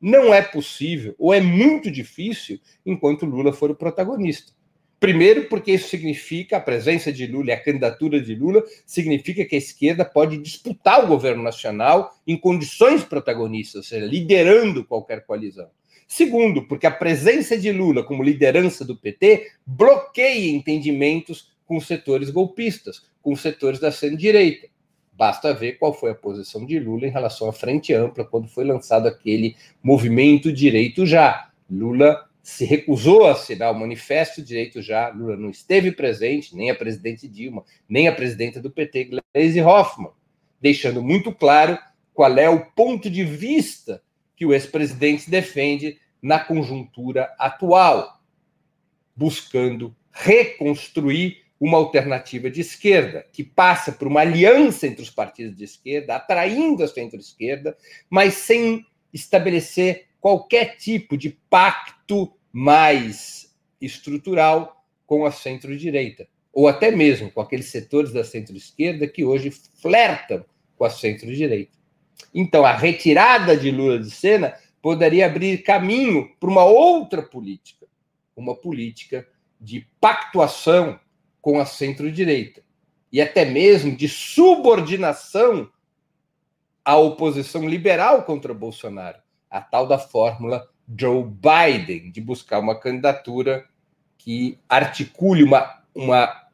não 0.00 0.34
é 0.34 0.42
possível 0.42 1.14
ou 1.16 1.32
é 1.32 1.40
muito 1.40 1.88
difícil 1.88 2.58
enquanto 2.84 3.26
Lula 3.26 3.52
for 3.52 3.70
o 3.70 3.76
protagonista. 3.76 4.57
Primeiro, 5.00 5.44
porque 5.44 5.72
isso 5.72 5.88
significa 5.88 6.56
a 6.56 6.60
presença 6.60 7.12
de 7.12 7.26
Lula 7.26 7.50
e 7.50 7.52
a 7.52 7.62
candidatura 7.62 8.20
de 8.20 8.34
Lula 8.34 8.64
significa 8.84 9.44
que 9.44 9.54
a 9.54 9.58
esquerda 9.58 10.04
pode 10.04 10.38
disputar 10.38 11.04
o 11.04 11.06
governo 11.06 11.42
nacional 11.42 12.16
em 12.26 12.36
condições 12.36 13.04
protagonistas, 13.04 13.76
ou 13.76 13.82
seja, 13.84 14.06
liderando 14.06 14.84
qualquer 14.84 15.24
coalizão. 15.24 15.68
Segundo, 16.08 16.66
porque 16.66 16.86
a 16.86 16.90
presença 16.90 17.56
de 17.56 17.70
Lula 17.70 18.02
como 18.02 18.24
liderança 18.24 18.84
do 18.84 18.96
PT 18.96 19.52
bloqueia 19.64 20.50
entendimentos 20.50 21.52
com 21.64 21.78
setores 21.78 22.30
golpistas, 22.30 23.02
com 23.22 23.36
setores 23.36 23.78
da 23.78 23.92
centro-direita. 23.92 24.68
Basta 25.12 25.52
ver 25.52 25.78
qual 25.78 25.92
foi 25.92 26.10
a 26.10 26.14
posição 26.14 26.64
de 26.64 26.78
Lula 26.78 27.06
em 27.06 27.10
relação 27.10 27.48
à 27.48 27.52
Frente 27.52 27.92
Ampla 27.92 28.24
quando 28.24 28.48
foi 28.48 28.64
lançado 28.64 29.06
aquele 29.06 29.54
movimento 29.82 30.52
Direito 30.52 31.04
Já. 31.04 31.50
Lula 31.70 32.27
se 32.48 32.64
recusou 32.64 33.26
a 33.26 33.32
assinar 33.32 33.70
o 33.70 33.78
manifesto 33.78 34.40
Direito 34.40 34.80
Já. 34.80 35.10
Lula 35.10 35.36
não 35.36 35.50
esteve 35.50 35.92
presente, 35.92 36.56
nem 36.56 36.70
a 36.70 36.74
presidente 36.74 37.28
Dilma, 37.28 37.62
nem 37.86 38.08
a 38.08 38.12
presidenta 38.12 38.58
do 38.58 38.70
PT, 38.70 39.10
Gleisi 39.34 39.60
Hoffmann, 39.60 40.12
deixando 40.58 41.02
muito 41.02 41.30
claro 41.30 41.78
qual 42.14 42.38
é 42.38 42.48
o 42.48 42.64
ponto 42.64 43.10
de 43.10 43.22
vista 43.22 44.02
que 44.34 44.46
o 44.46 44.54
ex-presidente 44.54 45.28
defende 45.28 46.00
na 46.22 46.40
conjuntura 46.40 47.34
atual, 47.38 48.18
buscando 49.14 49.94
reconstruir 50.10 51.42
uma 51.60 51.76
alternativa 51.76 52.50
de 52.50 52.62
esquerda, 52.62 53.26
que 53.30 53.44
passa 53.44 53.92
por 53.92 54.08
uma 54.08 54.20
aliança 54.20 54.86
entre 54.86 55.02
os 55.02 55.10
partidos 55.10 55.54
de 55.54 55.64
esquerda, 55.64 56.16
atraindo 56.16 56.82
a 56.82 56.88
centro-esquerda, 56.88 57.76
mas 58.08 58.34
sem 58.34 58.86
estabelecer 59.12 60.06
qualquer 60.18 60.76
tipo 60.76 61.16
de 61.16 61.30
pacto 61.50 62.37
mais 62.52 63.54
estrutural 63.80 64.84
com 65.06 65.24
a 65.24 65.30
centro-direita, 65.30 66.28
ou 66.52 66.68
até 66.68 66.90
mesmo 66.90 67.30
com 67.30 67.40
aqueles 67.40 67.66
setores 67.66 68.12
da 68.12 68.24
centro-esquerda 68.24 69.06
que 69.06 69.24
hoje 69.24 69.50
flertam 69.50 70.44
com 70.76 70.84
a 70.84 70.90
centro-direita. 70.90 71.76
Então, 72.34 72.64
a 72.64 72.72
retirada 72.72 73.56
de 73.56 73.70
Lula 73.70 73.98
de 73.98 74.10
cena 74.10 74.54
poderia 74.82 75.26
abrir 75.26 75.62
caminho 75.62 76.30
para 76.38 76.50
uma 76.50 76.64
outra 76.64 77.22
política, 77.22 77.86
uma 78.36 78.54
política 78.54 79.26
de 79.60 79.86
pactuação 80.00 80.98
com 81.40 81.58
a 81.58 81.66
centro-direita 81.66 82.62
e 83.12 83.20
até 83.20 83.44
mesmo 83.44 83.96
de 83.96 84.08
subordinação 84.08 85.70
à 86.84 86.96
oposição 86.96 87.68
liberal 87.68 88.22
contra 88.22 88.54
Bolsonaro, 88.54 89.18
a 89.50 89.60
tal 89.60 89.86
da 89.86 89.98
fórmula 89.98 90.68
Joe 90.96 91.24
Biden, 91.24 92.10
de 92.10 92.20
buscar 92.20 92.58
uma 92.58 92.78
candidatura 92.78 93.66
que 94.16 94.58
articule 94.68 95.42
uma, 95.42 95.82
uma 95.94 96.48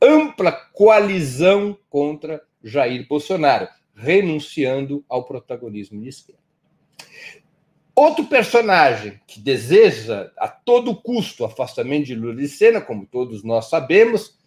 ampla 0.00 0.50
coalizão 0.50 1.76
contra 1.88 2.42
Jair 2.62 3.06
Bolsonaro, 3.06 3.68
renunciando 3.94 5.04
ao 5.08 5.24
protagonismo 5.24 6.00
de 6.00 6.08
esquerda. 6.08 6.42
Outro 7.94 8.24
personagem 8.24 9.20
que 9.26 9.38
deseja 9.38 10.32
a 10.38 10.48
todo 10.48 10.96
custo 10.96 11.42
o 11.42 11.46
afastamento 11.46 12.06
de 12.06 12.14
Lula 12.14 12.36
de 12.36 12.48
cena, 12.48 12.80
como 12.80 13.06
todos 13.06 13.44
nós 13.44 13.68
sabemos, 13.68 14.38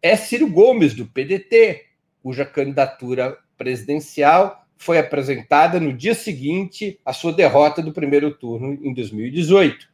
é 0.00 0.16
Ciro 0.16 0.48
Gomes, 0.48 0.94
do 0.94 1.06
PDT, 1.06 1.84
cuja 2.22 2.44
candidatura 2.44 3.38
presidencial 3.58 4.61
foi 4.82 4.98
apresentada 4.98 5.78
no 5.78 5.92
dia 5.92 6.12
seguinte 6.12 6.98
à 7.04 7.12
sua 7.12 7.32
derrota 7.32 7.80
do 7.80 7.92
primeiro 7.92 8.34
turno 8.34 8.72
em 8.82 8.92
2018. 8.92 9.88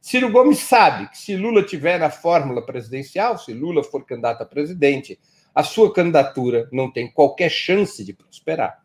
Ciro 0.00 0.30
Gomes 0.30 0.60
sabe 0.60 1.10
que 1.10 1.18
se 1.18 1.36
Lula 1.36 1.64
tiver 1.64 1.98
na 1.98 2.10
fórmula 2.10 2.64
presidencial, 2.64 3.36
se 3.36 3.52
Lula 3.52 3.82
for 3.82 4.06
candidato 4.06 4.42
a 4.42 4.46
presidente, 4.46 5.18
a 5.52 5.64
sua 5.64 5.92
candidatura 5.92 6.68
não 6.70 6.88
tem 6.92 7.10
qualquer 7.10 7.50
chance 7.50 8.04
de 8.04 8.12
prosperar. 8.12 8.80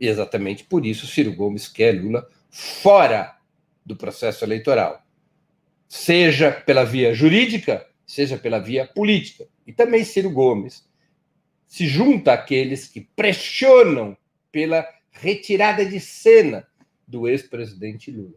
E 0.00 0.08
exatamente 0.08 0.64
por 0.64 0.86
isso 0.86 1.06
Ciro 1.06 1.34
Gomes 1.34 1.68
quer 1.68 2.00
Lula 2.00 2.26
fora 2.48 3.36
do 3.84 3.94
processo 3.94 4.42
eleitoral, 4.42 5.02
seja 5.86 6.50
pela 6.50 6.84
via 6.84 7.12
jurídica, 7.12 7.86
seja 8.06 8.38
pela 8.38 8.58
via 8.58 8.86
política. 8.86 9.46
E 9.66 9.72
também 9.72 10.02
Ciro 10.02 10.30
Gomes 10.30 10.88
se 11.70 11.86
junta 11.86 12.32
àqueles 12.32 12.88
que 12.88 13.00
pressionam 13.00 14.16
pela 14.50 14.84
retirada 15.12 15.86
de 15.86 16.00
cena 16.00 16.66
do 17.06 17.28
ex-presidente 17.28 18.10
Lula. 18.10 18.34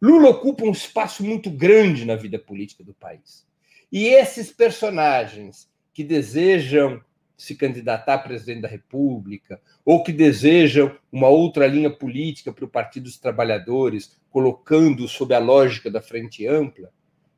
Lula 0.00 0.30
ocupa 0.30 0.64
um 0.64 0.70
espaço 0.70 1.24
muito 1.24 1.50
grande 1.50 2.04
na 2.04 2.14
vida 2.14 2.38
política 2.38 2.84
do 2.84 2.94
país. 2.94 3.44
E 3.90 4.06
esses 4.06 4.52
personagens 4.52 5.68
que 5.92 6.04
desejam 6.04 7.02
se 7.36 7.56
candidatar 7.56 8.14
a 8.14 8.18
presidente 8.18 8.60
da 8.60 8.68
República, 8.68 9.60
ou 9.84 10.04
que 10.04 10.12
desejam 10.12 10.96
uma 11.10 11.28
outra 11.28 11.66
linha 11.66 11.90
política 11.90 12.52
para 12.52 12.64
o 12.64 12.68
Partido 12.68 13.04
dos 13.04 13.18
Trabalhadores, 13.18 14.16
colocando 14.30 15.08
sob 15.08 15.34
a 15.34 15.40
lógica 15.40 15.90
da 15.90 16.00
frente 16.00 16.46
ampla, 16.46 16.92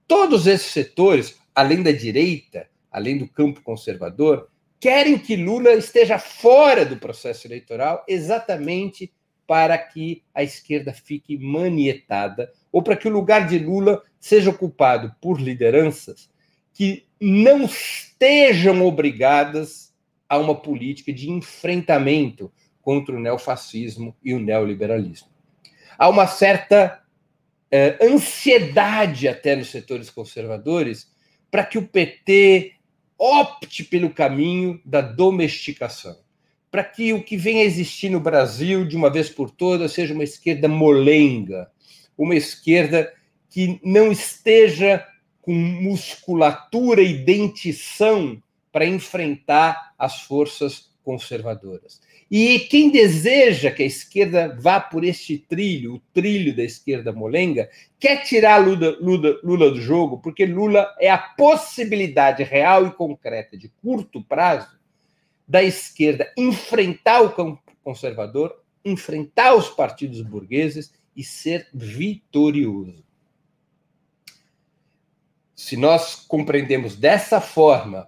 todos 0.06 0.46
esses 0.46 0.70
setores, 0.70 1.40
além 1.54 1.82
da 1.82 1.92
direita, 1.92 2.68
além 2.92 3.16
do 3.16 3.26
campo 3.26 3.62
conservador, 3.62 4.50
querem 4.80 5.18
que 5.18 5.36
Lula 5.36 5.72
esteja 5.72 6.18
fora 6.18 6.84
do 6.84 6.96
processo 6.96 7.46
eleitoral 7.46 8.04
exatamente 8.08 9.12
para 9.46 9.78
que 9.78 10.22
a 10.34 10.42
esquerda 10.42 10.92
fique 10.92 11.38
manietada 11.38 12.52
ou 12.70 12.82
para 12.82 12.96
que 12.96 13.08
o 13.08 13.10
lugar 13.10 13.46
de 13.46 13.58
Lula 13.58 14.02
seja 14.20 14.50
ocupado 14.50 15.14
por 15.20 15.40
lideranças 15.40 16.30
que 16.72 17.06
não 17.20 17.64
estejam 17.64 18.84
obrigadas 18.86 19.94
a 20.28 20.38
uma 20.38 20.54
política 20.54 21.12
de 21.12 21.30
enfrentamento 21.30 22.52
contra 22.82 23.16
o 23.16 23.20
neofascismo 23.20 24.14
e 24.22 24.34
o 24.34 24.38
neoliberalismo. 24.38 25.28
Há 25.98 26.08
uma 26.08 26.26
certa 26.26 27.02
eh, 27.70 27.98
ansiedade 28.00 29.26
até 29.26 29.56
nos 29.56 29.70
setores 29.70 30.10
conservadores 30.10 31.10
para 31.50 31.64
que 31.64 31.78
o 31.78 31.88
PT 31.88 32.77
opte 33.18 33.83
pelo 33.83 34.11
caminho 34.11 34.81
da 34.85 35.00
domesticação, 35.00 36.16
para 36.70 36.85
que 36.85 37.12
o 37.12 37.22
que 37.22 37.37
vem 37.37 37.61
a 37.61 37.64
existir 37.64 38.09
no 38.09 38.20
Brasil 38.20 38.87
de 38.87 38.96
uma 38.96 39.11
vez 39.11 39.28
por 39.28 39.50
todas 39.50 39.92
seja 39.92 40.14
uma 40.14 40.24
esquerda 40.24 40.68
molenga, 40.68 41.70
uma 42.16 42.35
esquerda 42.35 43.12
que 43.50 43.81
não 43.83 44.12
esteja 44.12 45.04
com 45.40 45.52
musculatura 45.52 47.02
e 47.02 47.24
dentição 47.24 48.40
para 48.70 48.87
enfrentar 48.87 49.94
as 49.98 50.20
forças 50.20 50.88
conservadoras. 51.08 52.02
E 52.30 52.58
quem 52.58 52.90
deseja 52.90 53.70
que 53.70 53.82
a 53.82 53.86
esquerda 53.86 54.54
vá 54.60 54.78
por 54.78 55.04
este 55.04 55.38
trilho, 55.38 55.94
o 55.94 56.02
trilho 56.12 56.54
da 56.54 56.62
esquerda 56.62 57.14
molenga, 57.14 57.70
quer 57.98 58.24
tirar 58.24 58.58
Lula, 58.58 58.94
Lula, 59.00 59.40
Lula 59.42 59.70
do 59.70 59.80
jogo, 59.80 60.18
porque 60.18 60.44
Lula 60.44 60.94
é 61.00 61.08
a 61.08 61.16
possibilidade 61.16 62.42
real 62.42 62.86
e 62.86 62.90
concreta, 62.90 63.56
de 63.56 63.70
curto 63.80 64.22
prazo, 64.22 64.76
da 65.46 65.62
esquerda 65.62 66.30
enfrentar 66.36 67.22
o 67.22 67.32
campo 67.32 67.62
conservador, 67.82 68.62
enfrentar 68.84 69.54
os 69.54 69.70
partidos 69.70 70.20
burgueses 70.20 70.92
e 71.16 71.24
ser 71.24 71.68
vitorioso 71.72 73.08
se 75.56 75.76
nós 75.76 76.14
compreendemos 76.14 76.94
dessa 76.94 77.40
forma 77.40 78.06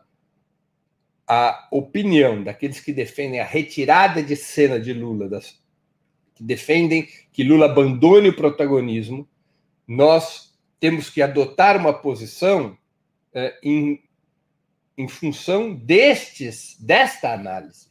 a 1.33 1.69
opinião 1.71 2.43
daqueles 2.43 2.81
que 2.81 2.93
defendem 2.93 3.39
a 3.39 3.45
retirada 3.45 4.21
de 4.21 4.35
cena 4.35 4.81
de 4.81 4.93
Lula, 4.93 5.29
das, 5.29 5.57
que 6.35 6.43
defendem 6.43 7.09
que 7.33 7.45
Lula 7.45 7.67
abandone 7.67 8.31
o 8.31 8.35
protagonismo, 8.35 9.29
nós 9.87 10.53
temos 10.81 11.09
que 11.09 11.23
adotar 11.23 11.77
uma 11.77 11.93
posição 11.93 12.77
é, 13.33 13.57
em, 13.63 14.03
em 14.99 15.07
função 15.07 15.73
destes, 15.73 16.77
desta 16.81 17.33
análise. 17.33 17.87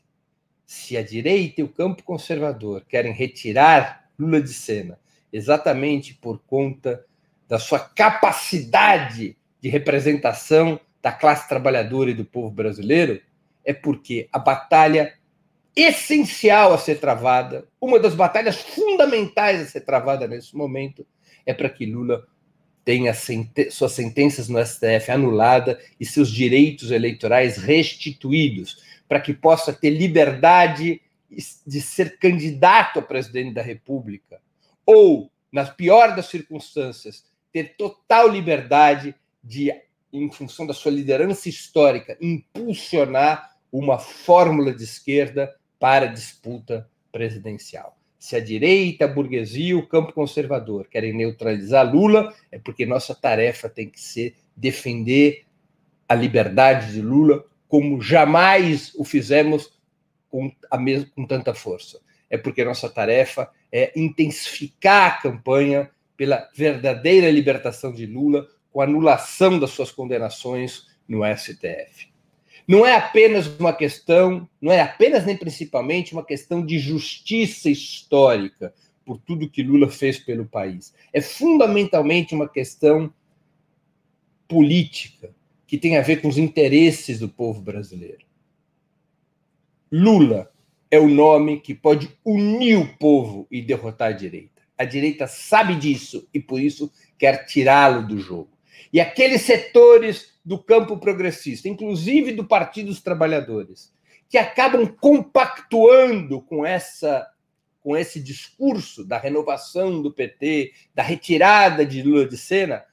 Se 0.65 0.97
a 0.97 1.01
direita 1.01 1.61
e 1.61 1.63
o 1.63 1.69
campo 1.69 2.03
conservador 2.03 2.83
querem 2.89 3.13
retirar 3.13 4.09
Lula 4.19 4.41
de 4.41 4.53
cena 4.53 4.99
exatamente 5.31 6.13
por 6.13 6.39
conta 6.39 7.05
da 7.47 7.57
sua 7.57 7.79
capacidade 7.79 9.37
de 9.61 9.69
representação 9.69 10.77
da 11.01 11.13
classe 11.13 11.47
trabalhadora 11.47 12.11
e 12.11 12.13
do 12.13 12.25
povo 12.25 12.51
brasileiro, 12.51 13.21
é 13.69 13.73
porque 13.73 14.27
a 14.33 14.39
batalha 14.39 15.13
essencial 15.75 16.73
a 16.73 16.77
ser 16.79 16.99
travada, 16.99 17.67
uma 17.79 17.99
das 17.99 18.15
batalhas 18.15 18.55
fundamentais 18.59 19.61
a 19.61 19.65
ser 19.65 19.81
travada 19.81 20.27
nesse 20.27 20.57
momento, 20.57 21.05
é 21.45 21.53
para 21.53 21.69
que 21.69 21.85
Lula 21.85 22.25
tenha 22.83 23.13
suas 23.69 23.91
sentenças 23.91 24.49
no 24.49 24.57
STF 24.65 25.11
anulada 25.11 25.79
e 25.99 26.05
seus 26.05 26.31
direitos 26.31 26.89
eleitorais 26.89 27.57
restituídos, 27.57 28.83
para 29.07 29.21
que 29.21 29.35
possa 29.35 29.71
ter 29.71 29.91
liberdade 29.91 30.99
de 31.29 31.79
ser 31.79 32.17
candidato 32.17 32.97
a 32.97 33.03
presidente 33.03 33.53
da 33.53 33.61
República, 33.61 34.41
ou, 34.83 35.29
na 35.51 35.63
pior 35.63 36.15
das 36.15 36.25
circunstâncias, 36.25 37.23
ter 37.53 37.75
total 37.77 38.29
liberdade 38.29 39.13
de, 39.43 39.71
em 40.11 40.31
função 40.31 40.65
da 40.65 40.73
sua 40.73 40.91
liderança 40.91 41.47
histórica, 41.47 42.17
impulsionar 42.19 43.48
uma 43.71 43.99
fórmula 43.99 44.73
de 44.73 44.83
esquerda 44.83 45.53
para 45.79 46.07
disputa 46.07 46.89
presidencial. 47.11 47.97
Se 48.17 48.35
a 48.35 48.39
direita, 48.39 49.05
a 49.05 49.07
burguesia 49.07 49.69
e 49.69 49.73
o 49.73 49.87
campo 49.87 50.11
conservador 50.11 50.87
querem 50.87 51.13
neutralizar 51.13 51.89
Lula, 51.89 52.33
é 52.51 52.59
porque 52.59 52.85
nossa 52.85 53.15
tarefa 53.15 53.69
tem 53.69 53.89
que 53.89 53.99
ser 53.99 54.35
defender 54.55 55.45
a 56.07 56.15
liberdade 56.15 56.91
de 56.91 57.01
Lula 57.01 57.45
como 57.67 58.01
jamais 58.01 58.93
o 58.95 59.05
fizemos 59.05 59.79
com, 60.27 60.51
a 60.69 60.77
com 61.15 61.25
tanta 61.25 61.53
força. 61.53 61.99
É 62.29 62.37
porque 62.37 62.65
nossa 62.65 62.89
tarefa 62.89 63.49
é 63.71 63.91
intensificar 63.95 65.13
a 65.13 65.21
campanha 65.21 65.89
pela 66.17 66.49
verdadeira 66.53 67.31
libertação 67.31 67.93
de 67.93 68.05
Lula, 68.05 68.47
com 68.71 68.81
anulação 68.81 69.57
das 69.57 69.69
suas 69.69 69.91
condenações 69.91 70.87
no 71.07 71.21
STF 71.23 72.09
não 72.69 72.85
é 72.85 72.95
apenas 72.95 73.47
uma 73.47 73.73
questão, 73.73 74.47
não 74.61 74.71
é 74.71 74.79
apenas 74.79 75.25
nem 75.25 75.35
principalmente 75.35 76.13
uma 76.13 76.23
questão 76.23 76.63
de 76.63 76.77
justiça 76.77 77.67
histórica 77.67 78.71
por 79.03 79.17
tudo 79.17 79.49
que 79.49 79.63
Lula 79.63 79.89
fez 79.89 80.19
pelo 80.19 80.45
país. 80.45 80.93
É 81.11 81.19
fundamentalmente 81.19 82.35
uma 82.35 82.47
questão 82.47 83.11
política 84.47 85.33
que 85.65 85.79
tem 85.79 85.97
a 85.97 86.03
ver 86.03 86.21
com 86.21 86.27
os 86.27 86.37
interesses 86.37 87.17
do 87.17 87.27
povo 87.27 87.59
brasileiro. 87.59 88.23
Lula 89.91 90.51
é 90.91 90.99
o 90.99 91.07
nome 91.07 91.61
que 91.61 91.73
pode 91.73 92.15
unir 92.23 92.77
o 92.77 92.97
povo 92.99 93.47
e 93.49 93.63
derrotar 93.63 94.09
a 94.09 94.15
direita. 94.15 94.61
A 94.77 94.85
direita 94.85 95.25
sabe 95.25 95.73
disso 95.73 96.29
e 96.31 96.39
por 96.39 96.61
isso 96.61 96.91
quer 97.17 97.47
tirá-lo 97.47 98.07
do 98.07 98.19
jogo. 98.19 98.58
E 98.91 98.99
aqueles 98.99 99.41
setores 99.41 100.33
do 100.43 100.57
campo 100.57 100.97
progressista, 100.97 101.67
inclusive 101.67 102.31
do 102.31 102.45
Partido 102.45 102.87
dos 102.87 103.01
Trabalhadores, 103.01 103.93
que 104.27 104.37
acabam 104.37 104.85
compactuando 104.87 106.41
com 106.41 106.65
essa 106.65 107.27
com 107.81 107.95
esse 107.95 108.21
discurso 108.21 109.05
da 109.05 109.17
renovação 109.17 110.01
do 110.01 110.11
PT, 110.11 110.73
da 110.93 111.01
retirada 111.01 111.85
de 111.85 112.03
Lula 112.03 112.27
de 112.27 112.37
cena, 112.37 112.83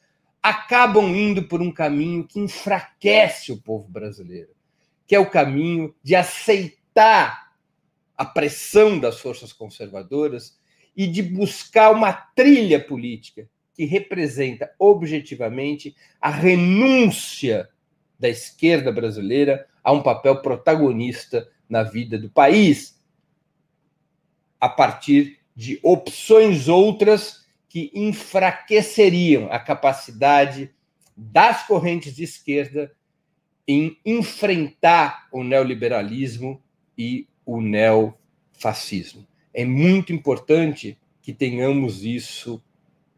acabam 0.40 1.08
indo 1.08 1.42
por 1.42 1.60
um 1.60 1.72
caminho 1.72 2.24
que 2.24 2.38
enfraquece 2.38 3.50
o 3.50 3.60
povo 3.60 3.88
brasileiro, 3.88 4.50
que 5.04 5.14
é 5.14 5.18
o 5.18 5.28
caminho 5.28 5.92
de 6.04 6.14
aceitar 6.14 7.52
a 8.16 8.24
pressão 8.24 8.98
das 8.98 9.18
forças 9.18 9.52
conservadoras 9.52 10.56
e 10.96 11.06
de 11.06 11.20
buscar 11.20 11.90
uma 11.90 12.12
trilha 12.12 12.82
política 12.82 13.48
que 13.76 13.84
representa 13.84 14.72
objetivamente 14.78 15.94
a 16.20 16.30
renúncia 16.30 17.68
da 18.18 18.28
esquerda 18.28 18.90
brasileira 18.90 19.66
a 19.84 19.92
um 19.92 20.02
papel 20.02 20.40
protagonista 20.40 21.48
na 21.68 21.82
vida 21.82 22.18
do 22.18 22.30
país, 22.30 22.98
a 24.58 24.68
partir 24.68 25.38
de 25.54 25.78
opções 25.82 26.68
outras 26.68 27.46
que 27.68 27.90
enfraqueceriam 27.94 29.52
a 29.52 29.58
capacidade 29.58 30.70
das 31.14 31.66
correntes 31.66 32.14
de 32.14 32.24
esquerda 32.24 32.92
em 33.68 33.98
enfrentar 34.04 35.28
o 35.30 35.44
neoliberalismo 35.44 36.62
e 36.96 37.28
o 37.44 37.60
neofascismo. 37.60 39.26
É 39.52 39.64
muito 39.64 40.12
importante 40.12 40.98
que 41.20 41.32
tenhamos 41.32 42.04
isso 42.04 42.62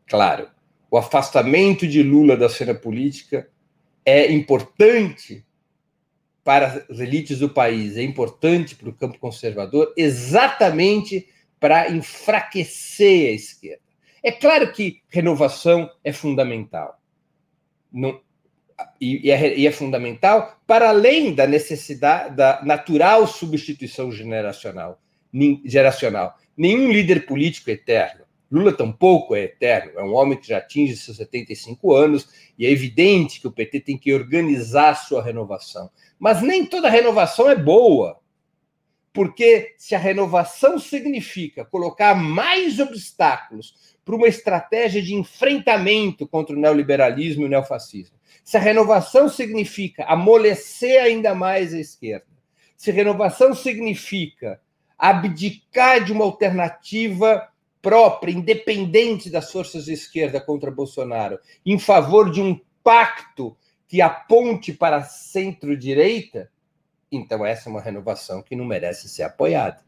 claro. 0.09 0.49
O 0.91 0.97
afastamento 0.97 1.87
de 1.87 2.03
Lula 2.03 2.37
da 2.37 2.49
cena 2.49 2.75
política 2.75 3.49
é 4.05 4.33
importante 4.33 5.45
para 6.43 6.87
as 6.89 6.99
elites 6.99 7.41
do 7.41 7.51
país, 7.51 7.97
é 7.97 8.03
importante 8.03 8.75
para 8.75 8.89
o 8.89 8.95
campo 8.95 9.19
conservador, 9.19 9.93
exatamente 9.97 11.29
para 11.61 11.91
enfraquecer 11.91 13.29
a 13.29 13.35
esquerda. 13.35 13.83
É 14.23 14.33
claro 14.33 14.73
que 14.73 15.03
renovação 15.09 15.91
é 16.03 16.13
fundamental. 16.13 16.99
Não, 17.93 18.21
e, 19.01 19.31
é, 19.31 19.59
e, 19.59 19.67
é, 19.67 19.73
fundamental 19.73 20.59
para 20.67 20.89
além 20.89 21.35
da 21.35 21.47
necessidade 21.47 22.35
da 22.37 22.63
natural 22.65 23.27
substituição 23.27 24.11
generacional. 24.11 25.01
geracional. 25.65 26.37
Nenhum 26.57 26.91
líder 26.91 27.27
político 27.27 27.71
eterno. 27.71 28.25
Lula 28.51 28.73
tampouco 28.73 29.35
é 29.35 29.43
eterno, 29.43 29.99
é 29.99 30.03
um 30.03 30.15
homem 30.15 30.39
que 30.39 30.49
já 30.49 30.59
atinge 30.59 30.97
seus 30.97 31.19
75 31.19 31.95
anos 31.95 32.29
e 32.59 32.65
é 32.65 32.71
evidente 32.71 33.41
que 33.41 33.47
o 33.47 33.53
PT 33.53 33.81
tem 33.81 33.99
que 33.99 34.13
organizar 34.13 34.95
sua 34.95 35.23
renovação. 35.23 35.91
Mas 36.19 36.41
nem 36.41 36.65
toda 36.65 36.89
renovação 36.89 37.51
é 37.51 37.55
boa, 37.55 38.19
porque 39.13 39.75
se 39.77 39.95
a 39.95 39.99
renovação 39.99 40.79
significa 40.79 41.65
colocar 41.65 42.15
mais 42.15 42.79
obstáculos 42.79 43.97
para 44.03 44.17
uma 44.17 44.29
estratégia 44.29 45.03
de 45.03 45.15
enfrentamento 45.15 46.27
contra 46.27 46.57
o 46.57 46.59
neoliberalismo 46.59 47.43
e 47.43 47.45
o 47.45 47.49
neofascismo, 47.49 48.17
se 48.43 48.57
a 48.57 48.61
renovação 48.61 49.29
significa 49.29 50.05
amolecer 50.05 51.03
ainda 51.03 51.35
mais 51.35 51.75
a 51.75 51.79
esquerda, 51.79 52.27
se 52.77 52.91
renovação 52.91 53.55
significa 53.55 54.59
abdicar 54.97 56.03
de 56.03 56.13
uma 56.13 56.25
alternativa 56.25 57.47
própria, 57.89 58.31
independente 58.31 59.31
das 59.31 59.51
forças 59.51 59.87
de 59.87 59.95
esquerda 59.95 60.39
contra 60.39 60.71
Bolsonaro, 60.71 61.39
em 61.65 61.79
favor 61.79 62.31
de 62.31 62.39
um 62.39 62.61
pacto 62.85 63.57
que 63.89 64.03
aponte 64.03 64.75
para 64.75 65.03
centro-direita, 65.05 66.51
então 67.11 67.47
essa 67.47 67.71
é 67.71 67.73
uma 67.73 67.81
renovação 67.81 68.43
que 68.43 68.55
não 68.55 68.67
merece 68.67 69.09
ser 69.09 69.23
apoiada. 69.23 69.81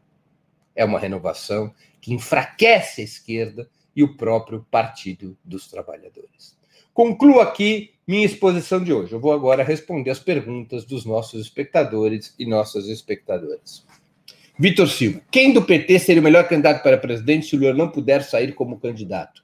É 0.75 0.83
uma 0.83 0.97
renovação 0.97 1.71
que 2.01 2.11
enfraquece 2.11 3.01
a 3.01 3.03
esquerda 3.03 3.69
e 3.95 4.01
o 4.01 4.17
próprio 4.17 4.65
Partido 4.71 5.37
dos 5.45 5.69
Trabalhadores. 5.69 6.57
Concluo 6.95 7.39
aqui 7.39 7.93
minha 8.07 8.25
exposição 8.25 8.83
de 8.83 8.91
hoje. 8.91 9.13
Eu 9.13 9.19
vou 9.19 9.31
agora 9.31 9.63
responder 9.63 10.09
as 10.09 10.19
perguntas 10.19 10.85
dos 10.85 11.05
nossos 11.05 11.39
espectadores 11.39 12.33
e 12.39 12.47
nossas 12.47 12.87
espectadoras. 12.87 13.85
Vitor 14.61 14.87
Silva, 14.87 15.21
quem 15.31 15.51
do 15.53 15.63
PT 15.63 15.97
seria 15.97 16.21
o 16.21 16.23
melhor 16.23 16.47
candidato 16.47 16.83
para 16.83 16.95
presidente 16.95 17.47
se 17.47 17.55
o 17.55 17.59
Lula 17.59 17.73
não 17.73 17.89
puder 17.89 18.21
sair 18.21 18.53
como 18.53 18.79
candidato? 18.79 19.43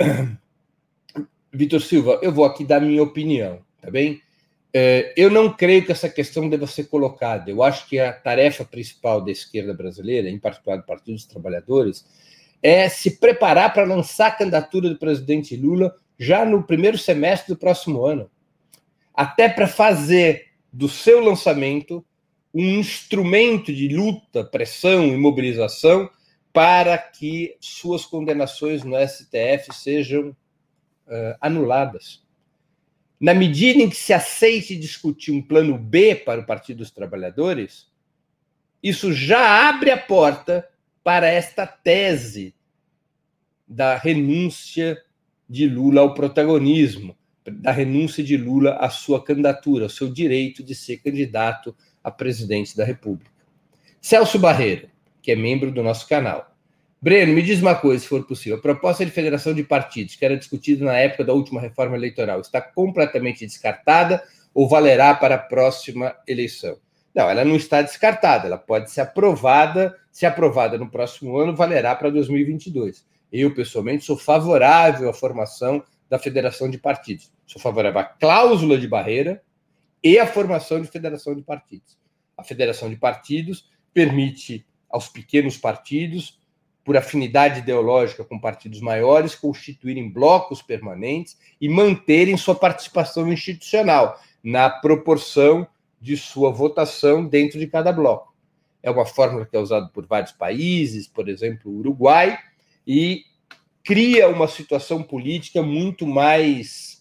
Vitor 1.52 1.82
Silva, 1.82 2.18
eu 2.22 2.32
vou 2.32 2.46
aqui 2.46 2.64
dar 2.64 2.80
minha 2.80 3.02
opinião, 3.02 3.60
tá 3.78 3.90
bem? 3.90 4.22
É, 4.72 5.12
eu 5.18 5.30
não 5.30 5.52
creio 5.52 5.84
que 5.84 5.92
essa 5.92 6.08
questão 6.08 6.48
deva 6.48 6.66
ser 6.66 6.84
colocada. 6.84 7.50
Eu 7.50 7.62
acho 7.62 7.86
que 7.86 7.98
a 7.98 8.10
tarefa 8.10 8.64
principal 8.64 9.20
da 9.20 9.30
esquerda 9.30 9.74
brasileira, 9.74 10.30
em 10.30 10.38
particular 10.38 10.78
do 10.78 10.86
Partido 10.86 11.12
dos 11.12 11.26
Trabalhadores, 11.26 12.06
é 12.62 12.88
se 12.88 13.18
preparar 13.18 13.74
para 13.74 13.84
lançar 13.84 14.28
a 14.28 14.30
candidatura 14.34 14.88
do 14.88 14.96
presidente 14.96 15.54
Lula 15.54 15.94
já 16.18 16.42
no 16.42 16.62
primeiro 16.62 16.96
semestre 16.96 17.52
do 17.52 17.58
próximo 17.58 18.06
ano. 18.06 18.30
Até 19.14 19.46
para 19.46 19.68
fazer 19.68 20.46
do 20.72 20.88
seu 20.88 21.22
lançamento 21.22 22.02
um 22.54 22.78
instrumento 22.78 23.72
de 23.72 23.88
luta, 23.88 24.44
pressão 24.44 25.06
e 25.06 25.16
mobilização 25.16 26.10
para 26.52 26.98
que 26.98 27.56
suas 27.60 28.04
condenações 28.04 28.84
no 28.84 28.96
STF 28.96 29.72
sejam 29.72 30.28
uh, 30.30 31.36
anuladas. 31.40 32.22
Na 33.18 33.32
medida 33.32 33.82
em 33.82 33.88
que 33.88 33.96
se 33.96 34.12
aceite 34.12 34.76
discutir 34.76 35.30
um 35.30 35.40
plano 35.40 35.78
B 35.78 36.14
para 36.14 36.40
o 36.40 36.46
Partido 36.46 36.78
dos 36.78 36.90
Trabalhadores, 36.90 37.90
isso 38.82 39.12
já 39.12 39.68
abre 39.68 39.90
a 39.90 39.96
porta 39.96 40.68
para 41.02 41.28
esta 41.28 41.66
tese 41.66 42.54
da 43.66 43.96
renúncia 43.96 45.00
de 45.48 45.68
Lula 45.68 46.00
ao 46.00 46.14
protagonismo, 46.14 47.16
da 47.46 47.72
renúncia 47.72 48.22
de 48.22 48.36
Lula 48.36 48.74
à 48.74 48.90
sua 48.90 49.22
candidatura, 49.22 49.84
ao 49.84 49.90
seu 49.90 50.12
direito 50.12 50.62
de 50.62 50.74
ser 50.74 50.98
candidato 50.98 51.74
a 52.02 52.10
presidente 52.10 52.76
da 52.76 52.84
República. 52.84 53.30
Celso 54.00 54.38
Barreira, 54.38 54.88
que 55.22 55.30
é 55.30 55.36
membro 55.36 55.70
do 55.70 55.82
nosso 55.82 56.08
canal. 56.08 56.52
Breno, 57.00 57.32
me 57.32 57.42
diz 57.42 57.60
uma 57.60 57.74
coisa, 57.74 58.02
se 58.02 58.08
for 58.08 58.24
possível. 58.26 58.58
A 58.58 58.62
proposta 58.62 59.04
de 59.04 59.10
federação 59.10 59.52
de 59.52 59.64
partidos, 59.64 60.14
que 60.14 60.24
era 60.24 60.36
discutida 60.36 60.84
na 60.84 60.96
época 60.96 61.24
da 61.24 61.32
última 61.32 61.60
reforma 61.60 61.96
eleitoral, 61.96 62.40
está 62.40 62.60
completamente 62.60 63.44
descartada 63.44 64.22
ou 64.54 64.68
valerá 64.68 65.14
para 65.14 65.34
a 65.34 65.38
próxima 65.38 66.14
eleição? 66.28 66.76
Não, 67.14 67.28
ela 67.28 67.44
não 67.44 67.56
está 67.56 67.82
descartada, 67.82 68.46
ela 68.46 68.58
pode 68.58 68.90
ser 68.90 69.02
aprovada. 69.02 69.96
Se 70.10 70.26
aprovada 70.26 70.78
no 70.78 70.90
próximo 70.90 71.36
ano, 71.38 71.56
valerá 71.56 71.94
para 71.94 72.10
2022. 72.10 73.04
Eu, 73.32 73.54
pessoalmente, 73.54 74.04
sou 74.04 74.16
favorável 74.16 75.08
à 75.08 75.14
formação 75.14 75.82
da 76.08 76.18
federação 76.18 76.70
de 76.70 76.78
partidos. 76.78 77.32
Sou 77.46 77.60
favorável 77.60 78.00
à 78.00 78.04
cláusula 78.04 78.78
de 78.78 78.86
barreira 78.86 79.42
e 80.02 80.18
à 80.18 80.26
formação 80.26 80.80
de 80.80 80.88
federação 80.88 81.34
de 81.34 81.42
partidos. 81.42 81.98
A 82.36 82.42
federação 82.42 82.88
de 82.90 82.96
partidos 82.96 83.70
permite 83.94 84.66
aos 84.88 85.08
pequenos 85.08 85.56
partidos 85.56 86.40
por 86.84 86.96
afinidade 86.96 87.60
ideológica 87.60 88.24
com 88.24 88.38
partidos 88.38 88.80
maiores, 88.80 89.34
constituírem 89.34 90.10
blocos 90.10 90.60
permanentes 90.60 91.38
e 91.60 91.68
manterem 91.68 92.36
sua 92.36 92.54
participação 92.54 93.32
institucional 93.32 94.20
na 94.42 94.68
proporção 94.68 95.66
de 96.00 96.16
sua 96.16 96.50
votação 96.50 97.24
dentro 97.24 97.58
de 97.58 97.68
cada 97.68 97.92
bloco. 97.92 98.34
É 98.82 98.90
uma 98.90 99.06
fórmula 99.06 99.46
que 99.46 99.56
é 99.56 99.60
usada 99.60 99.86
por 99.88 100.04
vários 100.06 100.32
países, 100.32 101.06
por 101.06 101.28
exemplo, 101.28 101.70
o 101.70 101.78
Uruguai, 101.78 102.36
e 102.84 103.22
cria 103.84 104.28
uma 104.28 104.48
situação 104.48 105.02
política 105.02 105.62
muito 105.62 106.04
mais 106.04 106.91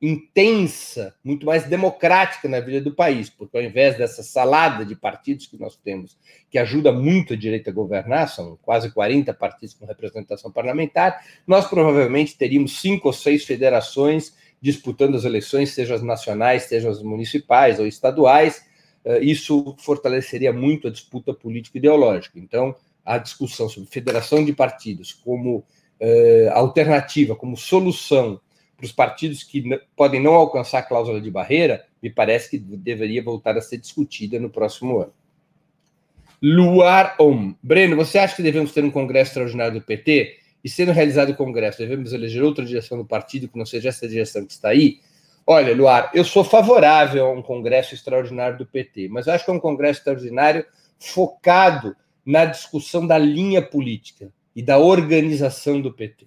intensa, 0.00 1.14
muito 1.22 1.44
mais 1.44 1.64
democrática 1.64 2.48
na 2.48 2.58
vida 2.60 2.80
do 2.80 2.94
país, 2.94 3.28
porque 3.28 3.56
ao 3.56 3.62
invés 3.62 3.98
dessa 3.98 4.22
salada 4.22 4.84
de 4.84 4.96
partidos 4.96 5.46
que 5.46 5.58
nós 5.58 5.76
temos, 5.76 6.16
que 6.50 6.58
ajuda 6.58 6.90
muito 6.90 7.34
a 7.34 7.36
direita 7.36 7.70
a 7.70 7.72
governar, 7.72 8.28
são 8.28 8.58
quase 8.62 8.90
40 8.90 9.34
partidos 9.34 9.74
com 9.74 9.84
representação 9.84 10.50
parlamentar, 10.50 11.22
nós 11.46 11.66
provavelmente 11.68 12.36
teríamos 12.36 12.80
cinco 12.80 13.08
ou 13.08 13.12
seis 13.12 13.44
federações 13.44 14.34
disputando 14.60 15.16
as 15.16 15.24
eleições, 15.24 15.70
sejam 15.70 15.96
as 15.96 16.02
nacionais, 16.02 16.64
sejam 16.64 16.90
as 16.90 17.02
municipais 17.02 17.78
ou 17.78 17.86
estaduais. 17.86 18.62
Eh, 19.04 19.20
isso 19.20 19.74
fortaleceria 19.78 20.52
muito 20.52 20.88
a 20.88 20.90
disputa 20.90 21.32
político-ideológica. 21.32 22.38
Então, 22.38 22.74
a 23.04 23.16
discussão 23.16 23.68
sobre 23.68 23.88
federação 23.90 24.44
de 24.44 24.52
partidos 24.52 25.12
como 25.12 25.64
eh, 25.98 26.50
alternativa, 26.52 27.34
como 27.34 27.56
solução 27.56 28.40
para 28.80 28.86
os 28.86 28.92
partidos 28.92 29.44
que 29.44 29.62
podem 29.94 30.20
não 30.20 30.32
alcançar 30.32 30.78
a 30.78 30.82
cláusula 30.82 31.20
de 31.20 31.30
barreira, 31.30 31.84
me 32.02 32.08
parece 32.08 32.50
que 32.50 32.58
deveria 32.58 33.22
voltar 33.22 33.56
a 33.58 33.60
ser 33.60 33.76
discutida 33.76 34.40
no 34.40 34.48
próximo 34.48 35.00
ano. 35.00 35.12
Luar 36.42 37.14
Om. 37.20 37.54
Breno, 37.62 37.94
você 37.94 38.18
acha 38.18 38.34
que 38.34 38.42
devemos 38.42 38.72
ter 38.72 38.82
um 38.82 38.90
congresso 38.90 39.32
extraordinário 39.32 39.78
do 39.78 39.84
PT? 39.84 40.38
E 40.64 40.68
sendo 40.68 40.92
realizado 40.92 41.30
o 41.30 41.36
congresso, 41.36 41.78
devemos 41.78 42.14
eleger 42.14 42.42
outra 42.42 42.64
direção 42.64 42.96
do 42.96 43.04
partido 43.04 43.48
que 43.48 43.58
não 43.58 43.66
seja 43.66 43.90
essa 43.90 44.08
direção 44.08 44.46
que 44.46 44.52
está 44.52 44.70
aí? 44.70 45.00
Olha, 45.46 45.74
Luar, 45.74 46.10
eu 46.14 46.24
sou 46.24 46.42
favorável 46.42 47.26
a 47.26 47.32
um 47.32 47.42
congresso 47.42 47.94
extraordinário 47.94 48.56
do 48.56 48.64
PT, 48.64 49.08
mas 49.10 49.28
acho 49.28 49.44
que 49.44 49.50
é 49.50 49.54
um 49.54 49.60
congresso 49.60 50.00
extraordinário 50.00 50.64
focado 50.98 51.94
na 52.24 52.46
discussão 52.46 53.06
da 53.06 53.18
linha 53.18 53.60
política 53.60 54.32
e 54.56 54.62
da 54.62 54.78
organização 54.78 55.80
do 55.80 55.92
PT. 55.92 56.26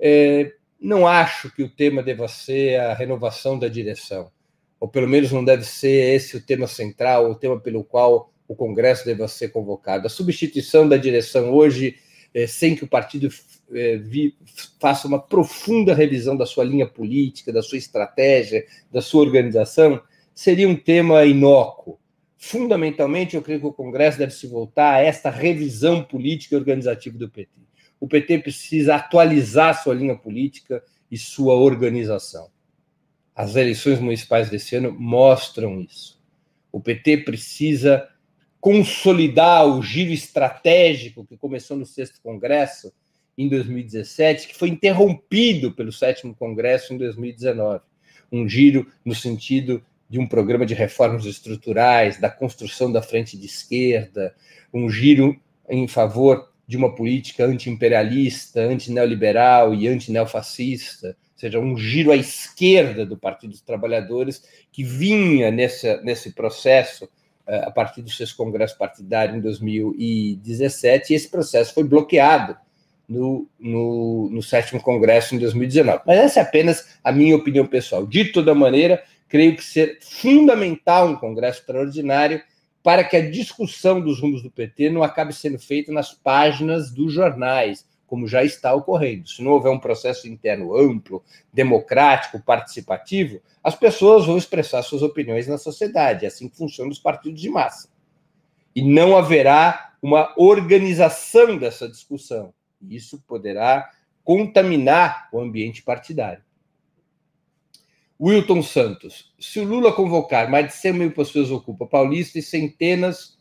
É, 0.00 0.52
não 0.80 1.06
acho 1.06 1.50
que 1.54 1.62
o 1.62 1.68
tema 1.68 2.02
deva 2.02 2.28
ser 2.28 2.78
a 2.78 2.94
renovação 2.94 3.58
da 3.58 3.68
direção, 3.68 4.30
ou 4.78 4.88
pelo 4.88 5.08
menos 5.08 5.32
não 5.32 5.44
deve 5.44 5.64
ser 5.64 6.14
esse 6.14 6.36
o 6.36 6.40
tema 6.40 6.66
central, 6.66 7.30
o 7.30 7.34
tema 7.34 7.58
pelo 7.58 7.82
qual 7.82 8.32
o 8.46 8.54
Congresso 8.54 9.04
deva 9.04 9.26
ser 9.26 9.48
convocado. 9.48 10.06
A 10.06 10.10
substituição 10.10 10.88
da 10.88 10.96
direção 10.96 11.52
hoje, 11.52 11.96
é, 12.32 12.46
sem 12.46 12.76
que 12.76 12.84
o 12.84 12.88
partido 12.88 13.28
é, 13.72 13.96
vi, 13.96 14.36
faça 14.80 15.08
uma 15.08 15.20
profunda 15.20 15.94
revisão 15.94 16.36
da 16.36 16.46
sua 16.46 16.64
linha 16.64 16.86
política, 16.86 17.52
da 17.52 17.62
sua 17.62 17.76
estratégia, 17.76 18.64
da 18.90 19.02
sua 19.02 19.22
organização, 19.22 20.00
seria 20.32 20.68
um 20.68 20.76
tema 20.76 21.24
inócuo. 21.24 21.98
Fundamentalmente, 22.38 23.34
eu 23.34 23.42
creio 23.42 23.60
que 23.60 23.66
o 23.66 23.72
Congresso 23.72 24.16
deve 24.16 24.32
se 24.32 24.46
voltar 24.46 24.94
a 24.94 25.00
esta 25.00 25.28
revisão 25.28 26.04
política 26.04 26.54
e 26.54 26.58
organizativa 26.58 27.18
do 27.18 27.28
PT 27.28 27.67
o 28.00 28.06
PT 28.06 28.38
precisa 28.38 28.96
atualizar 28.96 29.82
sua 29.82 29.94
linha 29.94 30.16
política 30.16 30.82
e 31.10 31.18
sua 31.18 31.54
organização. 31.54 32.48
As 33.34 33.56
eleições 33.56 34.00
municipais 34.00 34.50
desse 34.50 34.76
ano 34.76 34.92
mostram 34.92 35.80
isso. 35.80 36.20
O 36.72 36.80
PT 36.80 37.18
precisa 37.18 38.08
consolidar 38.60 39.66
o 39.66 39.82
giro 39.82 40.12
estratégico 40.12 41.24
que 41.24 41.36
começou 41.36 41.76
no 41.76 41.86
sexto 41.86 42.20
congresso 42.20 42.92
em 43.36 43.48
2017, 43.48 44.48
que 44.48 44.56
foi 44.56 44.68
interrompido 44.68 45.72
pelo 45.72 45.92
sétimo 45.92 46.34
congresso 46.34 46.92
em 46.92 46.98
2019. 46.98 47.80
Um 48.30 48.48
giro 48.48 48.86
no 49.04 49.14
sentido 49.14 49.82
de 50.10 50.18
um 50.18 50.26
programa 50.26 50.66
de 50.66 50.74
reformas 50.74 51.24
estruturais, 51.24 52.18
da 52.18 52.30
construção 52.30 52.90
da 52.90 53.00
frente 53.00 53.38
de 53.38 53.46
esquerda, 53.46 54.34
um 54.72 54.90
giro 54.90 55.38
em 55.68 55.86
favor 55.86 56.52
de 56.68 56.76
uma 56.76 56.94
política 56.94 57.46
anti-imperialista, 57.46 58.60
anti-neoliberal 58.60 59.74
e 59.74 59.88
anti-neofascista, 59.88 61.08
ou 61.08 61.40
seja, 61.40 61.58
um 61.58 61.78
giro 61.78 62.12
à 62.12 62.16
esquerda 62.16 63.06
do 63.06 63.16
Partido 63.16 63.50
dos 63.50 63.62
Trabalhadores, 63.62 64.42
que 64.70 64.84
vinha 64.84 65.50
nessa, 65.50 66.02
nesse 66.02 66.32
processo 66.32 67.08
eh, 67.46 67.62
a 67.64 67.70
partir 67.70 68.02
do 68.02 68.10
seu 68.10 68.26
congresso 68.36 68.76
partidário 68.76 69.34
em 69.34 69.40
2017, 69.40 71.10
e 71.10 71.16
esse 71.16 71.30
processo 71.30 71.72
foi 71.72 71.84
bloqueado 71.84 72.54
no, 73.08 73.48
no, 73.58 74.28
no 74.30 74.42
sétimo 74.42 74.82
congresso 74.82 75.34
em 75.34 75.38
2019. 75.38 76.02
Mas 76.06 76.18
essa 76.18 76.40
é 76.40 76.42
apenas 76.42 76.98
a 77.02 77.10
minha 77.10 77.34
opinião 77.34 77.66
pessoal. 77.66 78.06
De 78.06 78.26
toda 78.26 78.54
maneira, 78.54 79.02
creio 79.26 79.56
que 79.56 79.64
ser 79.64 79.98
fundamental 80.02 81.08
um 81.08 81.16
congresso 81.16 81.60
extraordinário 81.60 82.42
para 82.82 83.04
que 83.04 83.16
a 83.16 83.30
discussão 83.30 84.00
dos 84.00 84.20
rumos 84.20 84.42
do 84.42 84.50
PT 84.50 84.90
não 84.90 85.02
acabe 85.02 85.32
sendo 85.32 85.58
feita 85.58 85.92
nas 85.92 86.12
páginas 86.12 86.90
dos 86.90 87.12
jornais, 87.12 87.86
como 88.06 88.26
já 88.26 88.42
está 88.42 88.72
ocorrendo. 88.74 89.28
Se 89.28 89.42
não 89.42 89.52
houver 89.52 89.70
um 89.70 89.78
processo 89.78 90.26
interno 90.26 90.74
amplo, 90.74 91.22
democrático, 91.52 92.40
participativo, 92.40 93.40
as 93.62 93.74
pessoas 93.74 94.24
vão 94.24 94.38
expressar 94.38 94.82
suas 94.82 95.02
opiniões 95.02 95.46
na 95.46 95.58
sociedade. 95.58 96.24
É 96.24 96.28
assim 96.28 96.48
que 96.48 96.56
funcionam 96.56 96.90
os 96.90 96.98
partidos 96.98 97.40
de 97.40 97.50
massa. 97.50 97.90
E 98.74 98.82
não 98.82 99.16
haverá 99.16 99.92
uma 100.00 100.32
organização 100.36 101.58
dessa 101.58 101.88
discussão. 101.88 102.54
Isso 102.80 103.22
poderá 103.26 103.90
contaminar 104.24 105.28
o 105.32 105.40
ambiente 105.40 105.82
partidário. 105.82 106.42
Wilton 108.20 108.62
Santos. 108.62 109.32
Se 109.38 109.60
o 109.60 109.64
Lula 109.64 109.92
convocar 109.92 110.50
mais 110.50 110.66
de 110.66 110.72
100 110.74 110.92
mil 110.92 111.12
pessoas 111.12 111.50
ocupa 111.50 111.86
Paulista 111.86 112.38
e 112.38 112.42
centenas 112.42 113.38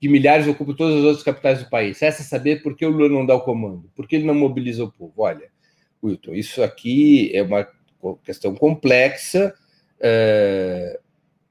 de 0.00 0.08
milhares 0.08 0.46
ocupam 0.46 0.72
todas 0.72 0.96
as 0.98 1.04
outras 1.04 1.22
capitais 1.22 1.62
do 1.62 1.68
país, 1.68 1.98
resta 2.00 2.22
saber 2.22 2.62
por 2.62 2.74
que 2.74 2.86
o 2.86 2.90
Lula 2.90 3.08
não 3.08 3.26
dá 3.26 3.34
o 3.34 3.40
comando, 3.40 3.90
por 3.94 4.08
que 4.08 4.16
ele 4.16 4.24
não 4.24 4.34
mobiliza 4.34 4.84
o 4.84 4.90
povo. 4.90 5.12
Olha, 5.18 5.50
Wilton, 6.02 6.32
isso 6.32 6.62
aqui 6.62 7.30
é 7.34 7.42
uma 7.42 7.68
questão 8.24 8.54
complexa. 8.54 9.54
É, 10.00 10.98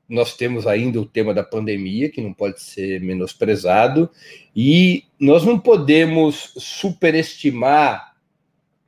nós 0.08 0.36
temos 0.36 0.65
ainda 0.65 1.00
o 1.00 1.06
tema 1.06 1.34
da 1.34 1.44
pandemia, 1.44 2.10
que 2.10 2.22
não 2.22 2.34
pode 2.34 2.62
ser 2.62 3.00
menosprezado, 3.02 4.10
e 4.56 5.04
nós 5.20 5.46
não 5.46 5.60
podemos 5.60 6.54
superestimar 6.58 8.15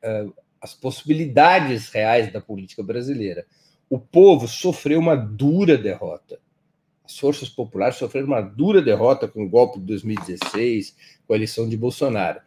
é, 0.01 0.25
as 0.59 0.73
possibilidades 0.73 1.89
reais 1.89 2.31
da 2.31 2.41
política 2.41 2.81
brasileira 2.81 3.45
o 3.91 3.99
povo 3.99 4.47
sofreu 4.47 5.01
uma 5.01 5.17
dura 5.17 5.77
derrota. 5.77 6.39
As 7.03 7.19
forças 7.19 7.49
populares 7.49 7.97
sofreram 7.97 8.27
uma 8.27 8.39
dura 8.39 8.81
derrota 8.81 9.27
com 9.27 9.43
o 9.43 9.49
golpe 9.49 9.81
de 9.81 9.85
2016, 9.85 10.95
com 11.27 11.33
a 11.33 11.35
eleição 11.35 11.67
de 11.67 11.75
Bolsonaro. 11.75 12.39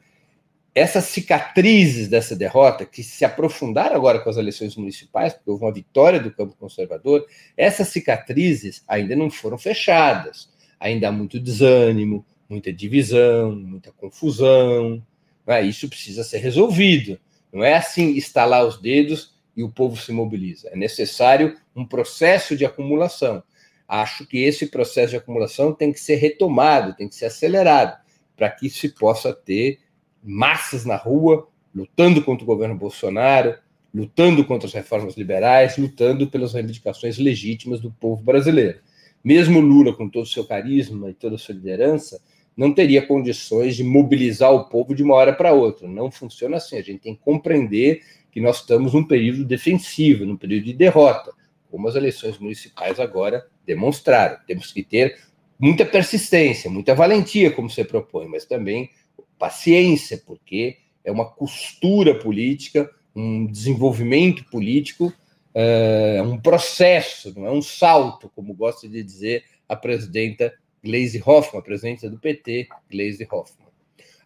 Essas 0.75 1.05
cicatrizes 1.05 2.09
dessa 2.09 2.35
derrota, 2.35 2.87
que 2.87 3.03
se 3.03 3.27
aprofundaram 3.27 3.95
agora 3.95 4.21
com 4.21 4.31
as 4.31 4.39
eleições 4.39 4.75
municipais, 4.75 5.35
porque 5.35 5.51
houve 5.51 5.65
uma 5.65 5.73
vitória 5.73 6.19
do 6.19 6.33
campo 6.33 6.57
conservador, 6.59 7.27
essas 7.55 7.89
cicatrizes 7.89 8.83
ainda 8.89 9.15
não 9.15 9.29
foram 9.29 9.59
fechadas. 9.59 10.49
Ainda 10.81 11.09
há 11.09 11.13
muito 11.13 11.39
desânimo, 11.39 12.25
muita 12.49 12.73
divisão, 12.73 13.55
muita 13.55 13.93
confusão. 13.93 15.05
Né? 15.47 15.61
Isso 15.61 15.91
precisa 15.91 16.25
ser 16.25 16.39
resolvido. 16.39 17.21
Não 17.53 17.63
é 17.63 17.75
assim 17.75 18.15
estalar 18.15 18.65
os 18.65 18.81
dedos 18.81 19.34
e 19.57 19.63
o 19.63 19.71
povo 19.71 19.97
se 19.97 20.13
mobiliza. 20.13 20.69
É 20.69 20.77
necessário 20.77 21.57
um 21.75 21.85
processo 21.87 22.57
de 22.57 22.65
acumulação. 22.65 23.43
Acho 23.87 24.27
que 24.27 24.43
esse 24.43 24.67
processo 24.67 25.11
de 25.11 25.17
acumulação 25.17 25.73
tem 25.73 25.93
que 25.93 26.01
ser 26.01 26.17
retomado, 26.17 26.95
tem 26.95 27.09
que 27.09 27.15
ser 27.15 27.27
acelerado. 27.27 28.03
para 28.37 28.51
que 28.51 28.69
se 28.69 28.89
possa 28.89 29.33
ter 29.33 29.79
massas 30.21 30.85
na 30.85 30.97
rua 30.97 31.47
lutando 31.75 32.23
contra 32.23 32.43
o 32.43 32.47
governo 32.47 32.77
Bolsonaro, 32.77 33.57
lutando 33.95 34.45
contra 34.45 34.67
as 34.67 34.75
reformas 34.75 35.17
liberais, 35.17 35.77
lutando 35.77 36.29
pelas 36.29 36.53
reivindicações 36.53 37.19
legítimas 37.19 37.81
do 37.81 37.93
povo 37.93 38.23
brasileiro. 38.23 38.81
Mesmo 39.23 39.61
Lula, 39.61 39.95
com 39.95 40.09
todo 40.09 40.25
o 40.25 40.29
seu 40.29 40.45
carisma 40.45 41.11
e 41.11 41.15
toda 41.15 41.37
a 41.37 41.39
sua 41.39 41.55
liderança, 41.55 42.21
não 42.57 42.73
teria 42.73 43.07
condições 43.07 43.75
de 43.75 43.83
mobilizar 43.83 44.53
o 44.53 44.69
povo 44.69 44.95
de 44.95 45.03
uma 45.03 45.15
hora 45.15 45.33
para 45.33 45.53
outra. 45.53 45.89
Não 45.89 46.11
funciona 46.11 46.57
assim. 46.57 46.77
A 46.77 46.83
gente 46.83 47.01
tem 47.01 47.15
que 47.15 47.23
compreender 47.23 48.03
que 48.35 48.41
nós 48.41 48.57
estamos 48.57 48.93
num 48.93 49.05
período 49.05 49.45
defensivo, 49.45 50.27
num 50.27 50.37
período 50.37 50.65
de 50.65 50.73
derrota, 50.73 51.33
como 51.71 51.87
as 51.87 51.95
eleições 51.95 52.37
municipais 52.37 52.99
agora 52.99 53.47
demonstraram. 53.65 54.39
Temos 54.45 54.73
que 54.73 54.83
ter 54.83 55.21
muita 55.57 55.87
persistência, 55.87 56.69
muita 56.69 56.97
valentia, 56.97 57.53
como 57.53 57.71
você 57.71 57.85
propõe, 57.85 58.27
mas 58.27 58.45
também 58.45 58.91
paciência, 59.39 60.21
porque 60.27 60.79
é 61.05 61.13
uma 61.13 61.31
costura 61.31 62.19
política, 62.19 62.91
um 63.15 63.47
desenvolvimento 63.47 64.45
político, 64.47 65.13
é 65.55 66.21
um 66.21 66.37
processo, 66.37 67.33
não 67.39 67.47
é 67.47 67.53
um 67.53 67.63
salto, 67.63 68.29
como 68.35 68.53
gosta 68.53 68.89
de 68.89 69.01
dizer 69.01 69.45
a 69.69 69.77
presidenta 69.77 70.53
Gleisi 70.83 71.23
Hoffmann, 71.25 71.61
a 71.61 71.63
presidenta 71.63 72.11
do 72.11 72.19
PT, 72.19 72.67
Gleisi 72.91 73.29
Hoffmann. 73.31 73.69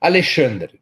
Alexandre, 0.01 0.81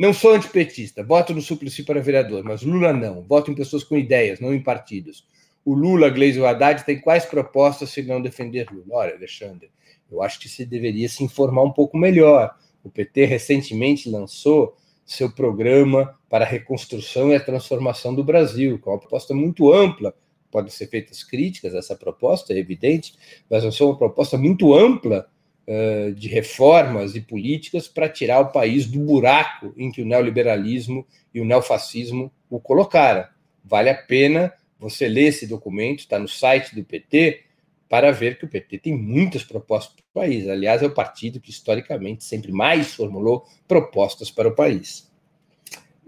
não 0.00 0.14
sou 0.14 0.32
antipetista, 0.32 1.04
voto 1.04 1.34
no 1.34 1.42
Suplicy 1.42 1.82
para 1.82 2.00
vereador, 2.00 2.42
mas 2.42 2.62
Lula 2.62 2.90
não. 2.90 3.22
Voto 3.22 3.50
em 3.50 3.54
pessoas 3.54 3.84
com 3.84 3.98
ideias, 3.98 4.40
não 4.40 4.54
em 4.54 4.62
partidos. 4.62 5.26
O 5.62 5.74
Lula, 5.74 6.08
Gleisi 6.08 6.38
e 6.38 6.40
o 6.40 6.46
Haddad 6.46 6.86
têm 6.86 6.98
quais 6.98 7.26
propostas 7.26 7.90
se 7.90 8.02
não 8.02 8.22
defender 8.22 8.66
Lula? 8.72 8.86
Olha, 8.92 9.14
Alexandre, 9.14 9.70
eu 10.10 10.22
acho 10.22 10.40
que 10.40 10.48
você 10.48 10.64
deveria 10.64 11.06
se 11.06 11.22
informar 11.22 11.64
um 11.64 11.70
pouco 11.70 11.98
melhor. 11.98 12.56
O 12.82 12.88
PT 12.88 13.26
recentemente 13.26 14.08
lançou 14.08 14.74
seu 15.04 15.30
programa 15.30 16.18
para 16.30 16.46
a 16.46 16.48
reconstrução 16.48 17.30
e 17.30 17.34
a 17.34 17.44
transformação 17.44 18.14
do 18.14 18.24
Brasil, 18.24 18.78
com 18.78 18.92
uma 18.92 18.98
proposta 18.98 19.34
muito 19.34 19.70
ampla. 19.70 20.14
Podem 20.50 20.70
ser 20.70 20.86
feitas 20.86 21.22
críticas 21.22 21.74
a 21.74 21.78
essa 21.78 21.94
proposta, 21.94 22.54
é 22.54 22.56
evidente, 22.56 23.12
mas 23.50 23.64
é 23.64 23.84
uma 23.84 23.98
proposta 23.98 24.38
muito 24.38 24.72
ampla 24.72 25.28
uh, 25.66 26.12
de 26.14 26.28
reformas 26.28 27.14
e 27.14 27.20
políticas 27.20 27.88
para 27.88 28.08
tirar 28.08 28.40
o 28.40 28.52
país 28.52 28.86
do 28.86 29.00
buraco 29.00 29.72
em 29.76 29.90
que 29.90 30.02
o 30.02 30.06
neoliberalismo 30.06 31.06
e 31.32 31.40
o 31.40 31.44
neofascismo 31.44 32.32
o 32.48 32.60
colocaram. 32.60 33.26
Vale 33.64 33.90
a 33.90 33.94
pena 33.94 34.52
você 34.78 35.08
ler 35.08 35.28
esse 35.28 35.46
documento, 35.46 36.00
está 36.00 36.18
no 36.18 36.26
site 36.26 36.74
do 36.74 36.82
PT, 36.82 37.42
para 37.88 38.12
ver 38.12 38.38
que 38.38 38.44
o 38.44 38.48
PT 38.48 38.78
tem 38.78 38.96
muitas 38.96 39.44
propostas 39.44 39.96
para 39.96 40.22
o 40.22 40.24
país. 40.24 40.48
Aliás, 40.48 40.80
é 40.80 40.86
o 40.86 40.94
partido 40.94 41.40
que 41.40 41.50
historicamente 41.50 42.24
sempre 42.24 42.52
mais 42.52 42.94
formulou 42.94 43.44
propostas 43.66 44.30
para 44.30 44.48
o 44.48 44.54
país. 44.54 45.10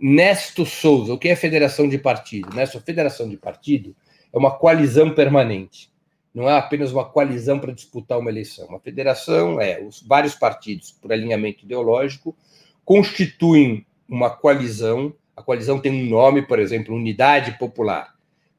Nesto 0.01 0.65
Souza, 0.65 1.13
o 1.13 1.19
que 1.19 1.29
é 1.29 1.37
federação 1.37 1.89
de 1.89 1.99
partido? 1.99 2.55
Nessa 2.55 2.81
federação 2.81 3.29
de 3.29 3.37
partido 3.37 3.95
é 4.33 4.39
uma 4.39 4.51
coalizão 4.51 5.15
permanente. 5.15 5.92
Não 6.35 6.49
é 6.49 6.57
apenas 6.57 6.93
uma 6.93 7.05
coalizão 7.05 7.59
para 7.59 7.73
disputar 7.73 8.19
uma 8.19 8.31
eleição. 8.31 8.67
Uma 8.67 8.81
federação 8.81 9.61
é 9.61 9.81
os 9.81 10.03
vários 10.03 10.35
partidos, 10.35 10.91
por 10.91 11.13
alinhamento 11.13 11.65
ideológico, 11.65 12.37
constituem 12.85 13.87
uma 14.09 14.31
coalizão. 14.31 15.15
A 15.37 15.43
coalizão 15.43 15.79
tem 15.79 15.93
um 15.93 16.09
nome, 16.09 16.43
por 16.43 16.59
exemplo, 16.59 16.95
Unidade 16.95 17.59
Popular. 17.59 18.15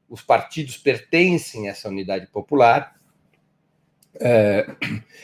Os 0.10 0.22
partidos 0.22 0.78
pertencem 0.78 1.68
a 1.68 1.72
essa 1.72 1.90
unidade 1.90 2.28
popular 2.28 2.94
é, 4.20 4.68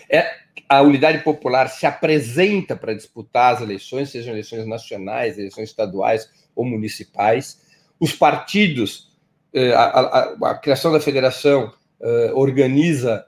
é, 0.09 0.35
a 0.67 0.81
unidade 0.81 1.23
popular 1.23 1.67
se 1.67 1.85
apresenta 1.85 2.75
para 2.75 2.93
disputar 2.93 3.55
as 3.55 3.61
eleições, 3.61 4.09
sejam 4.09 4.33
eleições 4.33 4.65
nacionais, 4.65 5.37
eleições 5.37 5.69
estaduais 5.69 6.29
ou 6.55 6.65
municipais. 6.65 7.61
Os 7.99 8.13
partidos, 8.13 9.11
é, 9.53 9.73
a, 9.73 9.83
a, 9.83 10.51
a 10.51 10.57
criação 10.57 10.91
da 10.91 10.99
federação 10.99 11.73
é, 12.01 12.31
organiza, 12.33 13.25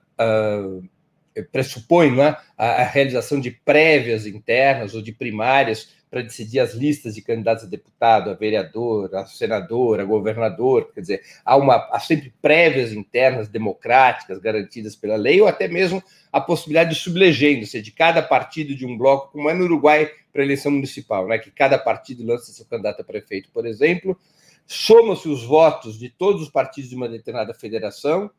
é, 1.35 1.41
pressupõe 1.43 2.19
é, 2.19 2.37
a, 2.57 2.65
a 2.81 2.83
realização 2.83 3.39
de 3.39 3.51
prévias 3.51 4.25
internas 4.25 4.93
ou 4.93 5.01
de 5.01 5.11
primárias 5.11 5.89
para 6.11 6.21
decidir 6.21 6.59
as 6.59 6.73
listas 6.73 7.15
de 7.15 7.21
candidatos 7.21 7.63
a 7.63 7.67
deputado, 7.67 8.29
a 8.29 8.33
vereador, 8.33 9.15
a 9.15 9.25
senador, 9.25 10.01
a 10.01 10.03
governador. 10.03 10.91
Quer 10.93 10.99
dizer, 10.99 11.21
há, 11.45 11.55
uma, 11.55 11.87
há 11.89 11.99
sempre 12.01 12.33
prévias 12.41 12.91
internas 12.91 13.47
democráticas 13.47 14.37
garantidas 14.39 14.93
pela 14.93 15.15
lei, 15.15 15.39
ou 15.39 15.47
até 15.47 15.69
mesmo 15.69 16.03
a 16.29 16.41
possibilidade 16.41 16.89
de 16.89 17.65
seja, 17.65 17.81
de 17.81 17.91
cada 17.91 18.21
partido 18.21 18.75
de 18.75 18.85
um 18.85 18.97
bloco, 18.97 19.31
como 19.31 19.49
é 19.49 19.53
no 19.53 19.63
Uruguai 19.63 20.11
para 20.33 20.41
a 20.41 20.45
eleição 20.45 20.71
municipal, 20.71 21.25
né, 21.27 21.37
que 21.37 21.49
cada 21.49 21.77
partido 21.77 22.25
lança 22.25 22.51
seu 22.51 22.65
candidato 22.65 23.01
a 23.01 23.05
prefeito, 23.05 23.49
por 23.53 23.65
exemplo, 23.65 24.17
soma-se 24.65 25.29
os 25.29 25.45
votos 25.45 25.97
de 25.97 26.09
todos 26.09 26.41
os 26.41 26.49
partidos 26.49 26.89
de 26.89 26.95
uma 26.95 27.07
determinada 27.07 27.53
federação, 27.53 28.25
uh, 28.25 28.31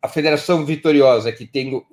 a 0.00 0.08
federação 0.08 0.64
vitoriosa 0.64 1.32
que 1.32 1.46
tem 1.46 1.74
o, 1.74 1.84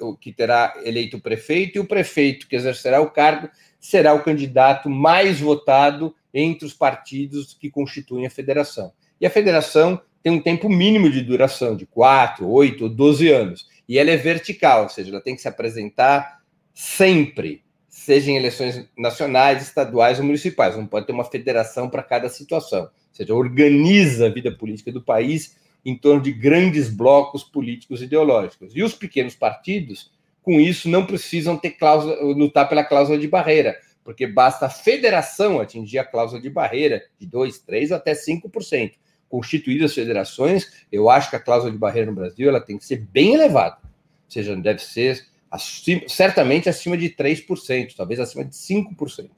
o, 0.00 0.16
que 0.16 0.32
terá 0.32 0.74
eleito 0.84 1.16
o 1.16 1.20
prefeito 1.20 1.76
e 1.76 1.80
o 1.80 1.86
prefeito 1.86 2.46
que 2.46 2.56
exercerá 2.56 3.00
o 3.00 3.10
cargo 3.10 3.48
será 3.80 4.14
o 4.14 4.22
candidato 4.22 4.88
mais 4.88 5.40
votado 5.40 6.14
entre 6.32 6.66
os 6.66 6.72
partidos 6.72 7.54
que 7.54 7.70
constituem 7.70 8.26
a 8.26 8.30
federação. 8.30 8.92
E 9.20 9.26
a 9.26 9.30
federação 9.30 10.00
tem 10.22 10.32
um 10.32 10.40
tempo 10.40 10.68
mínimo 10.68 11.10
de 11.10 11.22
duração, 11.22 11.76
de 11.76 11.86
4, 11.86 12.48
8 12.48 12.84
ou 12.84 12.90
12 12.90 13.28
anos. 13.28 13.66
E 13.88 13.98
ela 13.98 14.10
é 14.10 14.16
vertical, 14.16 14.84
ou 14.84 14.88
seja, 14.88 15.10
ela 15.10 15.20
tem 15.20 15.34
que 15.34 15.40
se 15.40 15.48
apresentar 15.48 16.42
sempre, 16.74 17.62
seja 17.88 18.30
em 18.30 18.36
eleições 18.36 18.88
nacionais, 18.96 19.62
estaduais 19.62 20.18
ou 20.18 20.24
municipais. 20.24 20.76
Não 20.76 20.86
pode 20.86 21.06
ter 21.06 21.12
uma 21.12 21.24
federação 21.24 21.88
para 21.88 22.02
cada 22.02 22.28
situação. 22.28 22.82
Ou 22.82 22.90
seja, 23.12 23.34
organiza 23.34 24.26
a 24.26 24.30
vida 24.30 24.52
política 24.52 24.92
do 24.92 25.02
país 25.02 25.56
em 25.84 25.96
torno 25.96 26.20
de 26.20 26.32
grandes 26.32 26.88
blocos 26.88 27.42
políticos 27.42 28.02
ideológicos. 28.02 28.72
E 28.74 28.82
os 28.82 28.94
pequenos 28.94 29.34
partidos 29.34 30.10
com 30.42 30.60
isso 30.60 30.88
não 30.88 31.04
precisam 31.04 31.56
ter 31.58 31.72
cláusula, 31.72 32.16
lutar 32.22 32.68
pela 32.68 32.82
cláusula 32.82 33.18
de 33.18 33.28
barreira, 33.28 33.78
porque 34.02 34.26
basta 34.26 34.66
a 34.66 34.70
federação 34.70 35.60
atingir 35.60 35.98
a 35.98 36.04
cláusula 36.04 36.40
de 36.40 36.48
barreira 36.48 37.04
de 37.18 37.26
2, 37.26 37.58
3 37.58 37.92
até 37.92 38.12
5%. 38.12 38.92
Constituídas 39.28 39.90
as 39.90 39.94
federações, 39.94 40.86
eu 40.90 41.10
acho 41.10 41.28
que 41.28 41.36
a 41.36 41.40
cláusula 41.40 41.70
de 41.70 41.76
barreira 41.76 42.10
no 42.10 42.16
Brasil 42.16 42.48
ela 42.48 42.62
tem 42.62 42.78
que 42.78 42.86
ser 42.86 42.96
bem 42.96 43.34
elevada. 43.34 43.76
Ou 43.82 44.30
seja, 44.30 44.56
deve 44.56 44.82
ser 44.82 45.26
acima, 45.50 46.02
certamente 46.08 46.68
acima 46.68 46.96
de 46.96 47.10
3%, 47.10 47.94
talvez 47.94 48.18
acima 48.18 48.44
de 48.44 48.54
5%, 48.54 49.28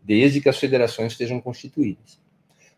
desde 0.00 0.40
que 0.40 0.48
as 0.48 0.58
federações 0.58 1.12
estejam 1.12 1.40
constituídas. 1.40 2.20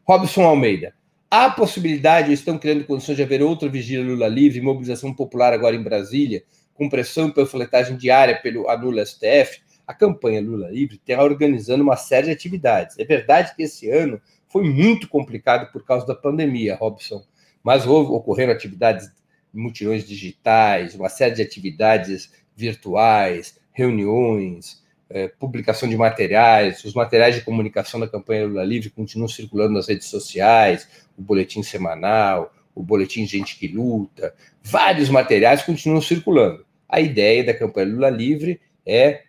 Robson 0.05 0.45
Almeida, 0.45 0.95
há 1.33 1.49
possibilidade, 1.49 2.31
estão 2.31 2.59
criando 2.59 2.85
condições 2.85 3.17
de 3.17 3.23
haver 3.23 3.41
outra 3.43 3.67
vigília 3.67 4.05
Lula 4.05 4.29
livre, 4.29 4.61
mobilização 4.61 5.15
popular 5.15 5.55
agora 5.55 5.75
em 5.75 5.83
Brasília, 5.83 6.45
com 6.75 6.91
pressão 6.91 7.29
e 7.29 7.33
panfletagem 7.33 7.97
diária 7.97 8.39
pelo 8.43 8.69
Anula 8.69 9.03
STF, 9.03 9.63
a 9.87 9.95
campanha 9.95 10.43
Lula 10.43 10.71
Livre 10.71 10.97
está 10.97 11.23
organizando 11.23 11.83
uma 11.83 11.97
série 11.97 12.27
de 12.27 12.33
atividades. 12.33 12.99
É 12.99 13.05
verdade 13.07 13.57
que 13.57 13.63
esse 13.63 13.89
ano 13.89 14.21
foi 14.47 14.63
muito 14.63 15.09
complicado 15.09 15.73
por 15.73 15.87
causa 15.87 16.07
da 16.07 16.15
pandemia, 16.15 16.77
Robson, 16.77 17.25
mas 17.63 17.87
houve, 17.87 18.13
ocorreram 18.13 18.53
atividades, 18.53 19.11
mutirões 19.55 20.07
digitais, 20.07 20.95
uma 20.95 21.09
série 21.09 21.35
de 21.35 21.41
atividades 21.41 22.31
virtuais, 22.55 23.59
reuniões, 23.73 24.83
é, 25.13 25.29
publicação 25.29 25.89
de 25.89 25.97
materiais, 25.97 26.83
os 26.85 26.95
materiais 26.95 27.35
de 27.35 27.43
comunicação 27.43 28.01
da 28.01 28.09
campanha 28.09 28.47
Lula 28.47 28.65
Livre 28.65 28.91
continuam 28.91 29.29
circulando 29.29 29.75
nas 29.75 29.87
redes 29.87 30.09
sociais, 30.09 30.89
o 31.23 31.25
boletim 31.25 31.63
semanal, 31.63 32.53
o 32.75 32.83
boletim 32.83 33.27
Gente 33.27 33.59
que 33.59 33.69
Luta, 33.69 34.35
vários 34.63 35.09
materiais 35.09 35.63
continuam 35.63 36.01
circulando. 36.01 36.67
A 36.89 37.01
ideia 37.01 37.45
da 37.45 37.55
campanha 37.55 37.87
Lula 37.87 38.11
Livre 38.11 38.61
é 38.85 39.23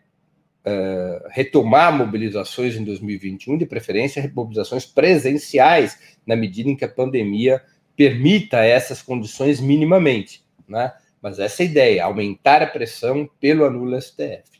uh, 0.65 1.27
retomar 1.29 1.95
mobilizações 1.95 2.75
em 2.75 2.83
2021, 2.83 3.57
de 3.57 3.65
preferência 3.65 4.31
mobilizações 4.35 4.85
presenciais, 4.85 5.97
na 6.25 6.35
medida 6.35 6.69
em 6.69 6.75
que 6.75 6.85
a 6.85 6.89
pandemia 6.89 7.61
permita 7.95 8.65
essas 8.65 9.01
condições 9.01 9.61
minimamente. 9.61 10.43
Né? 10.67 10.91
Mas 11.21 11.39
essa 11.39 11.63
é 11.63 11.65
a 11.65 11.69
ideia, 11.69 12.05
aumentar 12.05 12.61
a 12.61 12.67
pressão 12.67 13.29
pelo 13.39 13.65
anula 13.65 14.01
STF. 14.01 14.53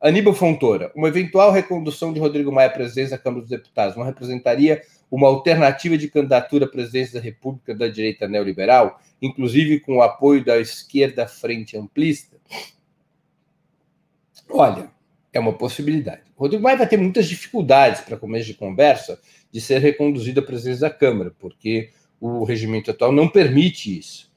Aníbal 0.00 0.34
Fontoura, 0.34 0.90
uma 0.96 1.06
eventual 1.06 1.52
recondução 1.52 2.12
de 2.12 2.18
Rodrigo 2.18 2.50
Maia 2.50 2.66
à 2.66 2.72
presidência 2.72 3.16
da 3.16 3.22
Câmara 3.22 3.42
dos 3.42 3.50
Deputados 3.50 3.96
não 3.96 4.02
representaria 4.02 4.82
uma 5.12 5.28
alternativa 5.28 5.98
de 5.98 6.08
candidatura 6.08 6.64
à 6.64 6.68
presidência 6.68 7.20
da 7.20 7.20
República 7.20 7.74
da 7.74 7.86
direita 7.86 8.26
neoliberal, 8.26 8.98
inclusive 9.20 9.78
com 9.78 9.98
o 9.98 10.02
apoio 10.02 10.42
da 10.42 10.58
esquerda 10.58 11.28
frente 11.28 11.76
amplista? 11.76 12.38
Olha, 14.48 14.90
é 15.30 15.38
uma 15.38 15.52
possibilidade. 15.52 16.22
O 16.34 16.40
Rodrigo 16.40 16.62
Maia 16.62 16.78
vai 16.78 16.88
ter 16.88 16.96
muitas 16.96 17.28
dificuldades 17.28 18.00
para 18.00 18.16
começo 18.16 18.46
de 18.46 18.54
conversa 18.54 19.20
de 19.52 19.60
ser 19.60 19.80
reconduzido 19.80 20.40
à 20.40 20.42
presidência 20.42 20.88
da 20.88 20.94
Câmara, 20.94 21.30
porque 21.38 21.90
o 22.18 22.42
regimento 22.44 22.90
atual 22.90 23.12
não 23.12 23.28
permite 23.28 23.98
isso. 23.98 24.32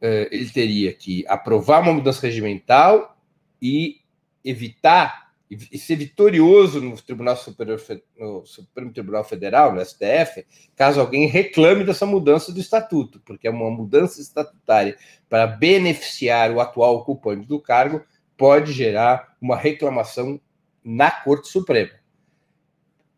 É, 0.00 0.28
ele 0.30 0.48
teria 0.48 0.92
que 0.92 1.24
aprovar 1.26 1.82
uma 1.82 1.92
mudança 1.92 2.24
regimental 2.24 3.18
e 3.60 3.96
evitar 4.44 5.27
e 5.50 5.78
ser 5.78 5.96
vitorioso 5.96 6.80
no 6.80 7.00
Tribunal 7.00 7.36
Superior, 7.36 7.80
no 8.18 8.44
Supremo 8.44 8.92
Tribunal 8.92 9.24
Federal, 9.24 9.74
no 9.74 9.84
STF, 9.84 10.46
caso 10.76 11.00
alguém 11.00 11.26
reclame 11.26 11.84
dessa 11.84 12.04
mudança 12.04 12.52
do 12.52 12.60
estatuto, 12.60 13.20
porque 13.24 13.48
é 13.48 13.50
uma 13.50 13.70
mudança 13.70 14.20
estatutária 14.20 14.96
para 15.28 15.46
beneficiar 15.46 16.50
o 16.50 16.60
atual 16.60 16.96
ocupante 16.96 17.46
do 17.46 17.60
cargo 17.60 18.02
pode 18.36 18.72
gerar 18.72 19.36
uma 19.40 19.56
reclamação 19.56 20.40
na 20.84 21.10
Corte 21.10 21.48
Suprema. 21.48 21.90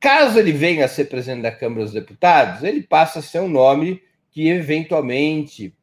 Caso 0.00 0.38
ele 0.38 0.52
venha 0.52 0.86
a 0.86 0.88
ser 0.88 1.04
presidente 1.06 1.42
da 1.42 1.52
Câmara 1.52 1.84
dos 1.84 1.92
Deputados, 1.92 2.62
ele 2.62 2.82
passa 2.82 3.18
a 3.18 3.22
ser 3.22 3.40
um 3.40 3.48
nome 3.48 4.02
que 4.30 4.48
eventualmente 4.48 5.76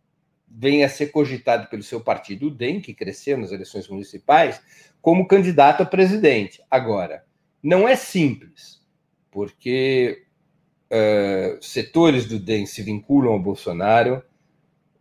venha 0.48 0.88
a 0.88 0.90
ser 0.90 1.08
cogitado 1.08 1.68
pelo 1.68 1.84
seu 1.84 2.02
partido, 2.02 2.48
o 2.48 2.52
DEM, 2.52 2.82
que 2.82 2.94
cresceu 2.94 3.38
nas 3.38 3.52
eleições 3.52 3.88
municipais, 3.88 4.60
como 5.08 5.26
candidato 5.26 5.84
a 5.84 5.86
presidente. 5.86 6.62
Agora, 6.70 7.24
não 7.64 7.88
é 7.88 7.96
simples, 7.96 8.82
porque 9.32 10.26
uh, 10.92 11.64
setores 11.64 12.26
do 12.26 12.38
DEM 12.38 12.66
se 12.66 12.82
vinculam 12.82 13.32
ao 13.32 13.40
Bolsonaro, 13.40 14.22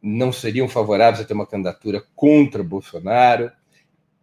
não 0.01 0.31
seriam 0.31 0.69
favoráveis 0.69 1.21
a 1.21 1.25
ter 1.25 1.35
uma 1.35 1.45
candidatura 1.45 2.05
contra 2.15 2.63
Bolsonaro. 2.63 3.51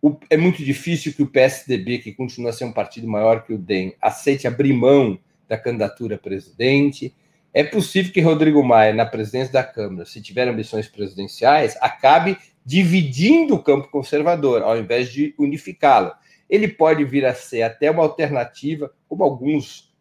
O, 0.02 0.16
é 0.30 0.38
muito 0.38 0.64
difícil 0.64 1.14
que 1.14 1.22
o 1.22 1.28
PSDB, 1.28 1.98
que 1.98 2.14
continua 2.14 2.52
a 2.52 2.54
ser 2.54 2.64
um 2.64 2.72
partido 2.72 3.06
maior 3.06 3.44
que 3.44 3.52
o 3.52 3.58
DEM, 3.58 3.94
aceite 4.02 4.48
abrir 4.48 4.72
mão 4.72 5.20
da 5.50 5.58
candidatura 5.58 6.16
a 6.16 6.18
presidente. 6.18 7.14
É 7.54 7.64
possível 7.64 8.12
que 8.12 8.20
Rodrigo 8.20 8.64
Maia, 8.64 8.94
na 8.94 9.06
presidência 9.06 9.54
da 9.54 9.64
Câmara, 9.64 10.06
se 10.06 10.20
tiver 10.20 10.48
ambições 10.48 10.88
presidenciais, 10.88 11.78
acabe 11.80 12.38
dividindo 12.66 13.54
o 13.54 13.62
campo 13.62 13.90
conservador, 13.90 14.64
ao 14.64 14.78
invés 14.78 15.12
de 15.12 15.36
unificá-lo. 15.38 16.12
Ele 16.50 16.68
pode 16.68 17.04
vir 17.06 17.26
a 17.26 17.34
ser 17.36 17.62
até 17.62 17.92
uma 17.92 18.04
alternativa, 18.04 18.92
como 19.08 19.24
alguns 19.24 19.94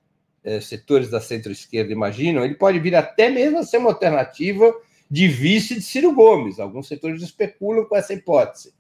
eh, 0.45 0.61
setores 0.61 1.11
da 1.11 1.21
centro-esquerda 1.21 1.93
imaginam, 1.93 2.45
ele 2.45 2.55
pode 2.55 2.79
vir 2.79 2.97
até 2.97 3.29
mesmo 3.29 3.59
a 3.59 3.65
ser 3.65 3.79
uma 3.79 3.91
alternativa 3.91 4.73
de 5.11 5.29
vice 5.29 5.75
de 5.75 5.83
Ciro 5.83 6.15
Gomes. 6.15 6.59
Alguns 6.59 6.89
setores 6.89 7.23
especulam 7.23 7.85
com 7.85 7.97
essa 7.97 8.15
hipótese. 8.15 8.73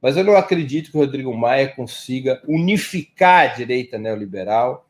Mas 0.00 0.16
eu 0.16 0.22
não 0.22 0.36
acredito 0.36 0.90
que 0.90 0.98
Rodrigo 0.98 1.34
Maia 1.36 1.68
consiga 1.68 2.42
unificar 2.46 3.50
a 3.50 3.54
direita 3.54 3.98
neoliberal 3.98 4.87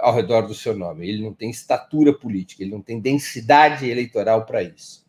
ao, 0.00 0.14
redor 0.14 0.42
do 0.42 0.54
seu 0.54 0.76
nome. 0.76 1.08
Ele 1.08 1.22
não 1.22 1.32
tem 1.32 1.50
estatura 1.50 2.12
política, 2.12 2.62
ele 2.62 2.72
não 2.72 2.82
tem 2.82 3.00
densidade 3.00 3.88
eleitoral 3.88 4.44
para 4.44 4.62
isso. 4.62 5.04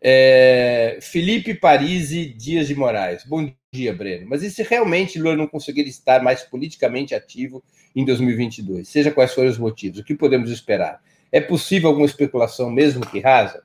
É, 0.00 0.98
Felipe 1.00 1.54
Parisi 1.54 2.26
Dias 2.26 2.68
de 2.68 2.74
Moraes. 2.74 3.24
Bom 3.24 3.52
dia, 3.72 3.92
Breno. 3.92 4.26
Mas 4.28 4.42
e 4.42 4.50
se 4.50 4.62
realmente 4.62 5.18
Lula 5.18 5.36
não 5.36 5.46
conseguir 5.46 5.82
estar 5.82 6.22
mais 6.22 6.42
politicamente 6.42 7.14
ativo 7.14 7.62
em 7.94 8.04
2022? 8.04 8.88
Seja 8.88 9.10
quais 9.10 9.34
forem 9.34 9.50
os 9.50 9.58
motivos, 9.58 9.98
o 9.98 10.04
que 10.04 10.14
podemos 10.14 10.50
esperar? 10.50 11.02
É 11.32 11.40
possível 11.40 11.88
alguma 11.88 12.06
especulação, 12.06 12.70
mesmo 12.70 13.06
que 13.06 13.20
rasa? 13.20 13.62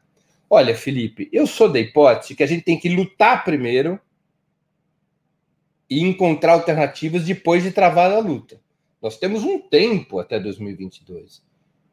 Olha, 0.49 0.75
Felipe, 0.75 1.29
eu 1.31 1.47
sou 1.47 1.71
da 1.71 1.79
hipótese 1.79 2.35
que 2.35 2.43
a 2.43 2.47
gente 2.47 2.63
tem 2.63 2.77
que 2.77 2.89
lutar 2.89 3.43
primeiro 3.45 3.99
e 5.89 6.01
encontrar 6.01 6.53
alternativas 6.53 7.23
depois 7.23 7.63
de 7.63 7.71
travar 7.71 8.11
a 8.11 8.19
luta. 8.19 8.59
Nós 9.01 9.17
temos 9.17 9.43
um 9.43 9.57
tempo 9.57 10.19
até 10.19 10.39
2022. 10.39 11.43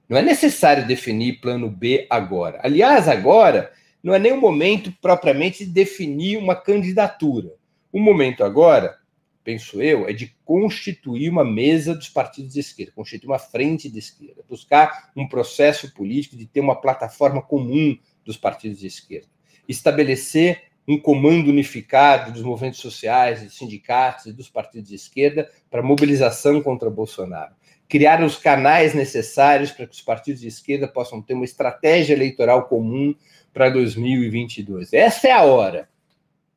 Não 0.09 0.17
é 0.17 0.23
necessário 0.23 0.87
definir 0.87 1.41
plano 1.41 1.71
B 1.71 2.07
agora. 2.11 2.61
Aliás, 2.63 3.09
agora 3.09 3.73
não 4.03 4.15
é 4.15 4.19
nem 4.19 4.33
o 4.33 4.41
momento 4.41 4.93
propriamente 5.01 5.65
de 5.65 5.71
definir 5.71 6.37
uma 6.37 6.55
candidatura. 6.55 7.55
O 7.91 7.99
momento 7.99 8.45
agora, 8.45 8.99
penso 9.43 9.81
eu, 9.83 10.09
é 10.09 10.13
de 10.13 10.37
constituir 10.45 11.31
uma 11.31 11.45
mesa 11.45 11.95
dos 11.95 12.09
partidos 12.09 12.53
de 12.53 12.61
esquerda, 12.61 12.93
constituir 12.95 13.29
uma 13.29 13.39
frente 13.39 13.89
de 13.89 13.99
esquerda, 13.99 14.45
buscar 14.49 15.11
um 15.17 15.27
processo 15.27 15.93
político 15.95 16.37
de 16.37 16.47
ter 16.47 16.61
uma 16.61 16.81
plataforma 16.81 17.43
comum 17.43 17.99
dos 18.25 18.37
partidos 18.37 18.81
de 18.81 18.87
esquerda, 18.87 19.29
estabelecer 19.67 20.68
um 20.89 20.99
comando 20.99 21.51
unificado 21.51 22.33
dos 22.33 22.43
movimentos 22.43 22.81
sociais, 22.81 23.43
dos 23.43 23.59
sindicatos 23.59 24.25
e 24.25 24.33
dos 24.33 24.49
partidos 24.49 24.89
de 24.89 24.95
esquerda 24.95 25.47
para 25.71 25.83
mobilização 25.83 26.63
contra 26.63 26.89
Bolsonaro. 26.89 27.53
Criar 27.87 28.25
os 28.25 28.37
canais 28.37 28.95
necessários 28.95 29.71
para 29.71 29.87
que 29.87 29.95
os 29.95 30.01
partidos 30.01 30.41
de 30.41 30.49
esquerda 30.49 30.89
possam 30.89 31.21
ter 31.21 31.35
uma 31.35 31.45
estratégia 31.45 32.15
eleitoral 32.15 32.69
comum 32.69 33.15
para 33.53 33.69
2022. 33.69 34.95
Essa 34.95 35.29
é 35.29 35.33
a 35.33 35.43
hora. 35.43 35.91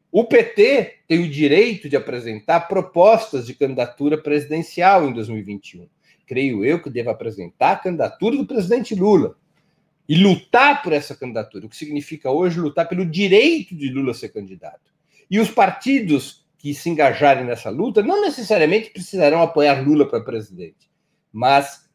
O 0.09 0.23
PT 0.23 0.99
tem 1.07 1.19
o 1.19 1.29
direito 1.29 1.89
de 1.89 1.97
apresentar 1.97 2.61
propostas 2.61 3.45
de 3.45 3.53
candidatura 3.53 4.17
presidencial 4.17 5.07
em 5.07 5.13
2021. 5.13 5.87
Creio 6.25 6.63
eu 6.63 6.81
que 6.81 6.89
deva 6.89 7.11
apresentar 7.11 7.73
a 7.73 7.77
candidatura 7.77 8.37
do 8.37 8.45
presidente 8.45 8.95
Lula 8.95 9.35
e 10.07 10.15
lutar 10.15 10.81
por 10.81 10.93
essa 10.93 11.15
candidatura, 11.15 11.65
o 11.65 11.69
que 11.69 11.77
significa 11.77 12.29
hoje 12.29 12.59
lutar 12.59 12.87
pelo 12.87 13.05
direito 13.05 13.75
de 13.75 13.89
Lula 13.89 14.13
ser 14.13 14.29
candidato. 14.29 14.91
E 15.29 15.39
os 15.39 15.49
partidos 15.49 16.45
que 16.57 16.73
se 16.73 16.89
engajarem 16.89 17.45
nessa 17.45 17.69
luta 17.69 18.03
não 18.03 18.21
necessariamente 18.21 18.91
precisarão 18.91 19.41
apoiar 19.41 19.81
Lula 19.81 20.07
para 20.07 20.23
presidente, 20.23 20.89
mas 21.31 21.89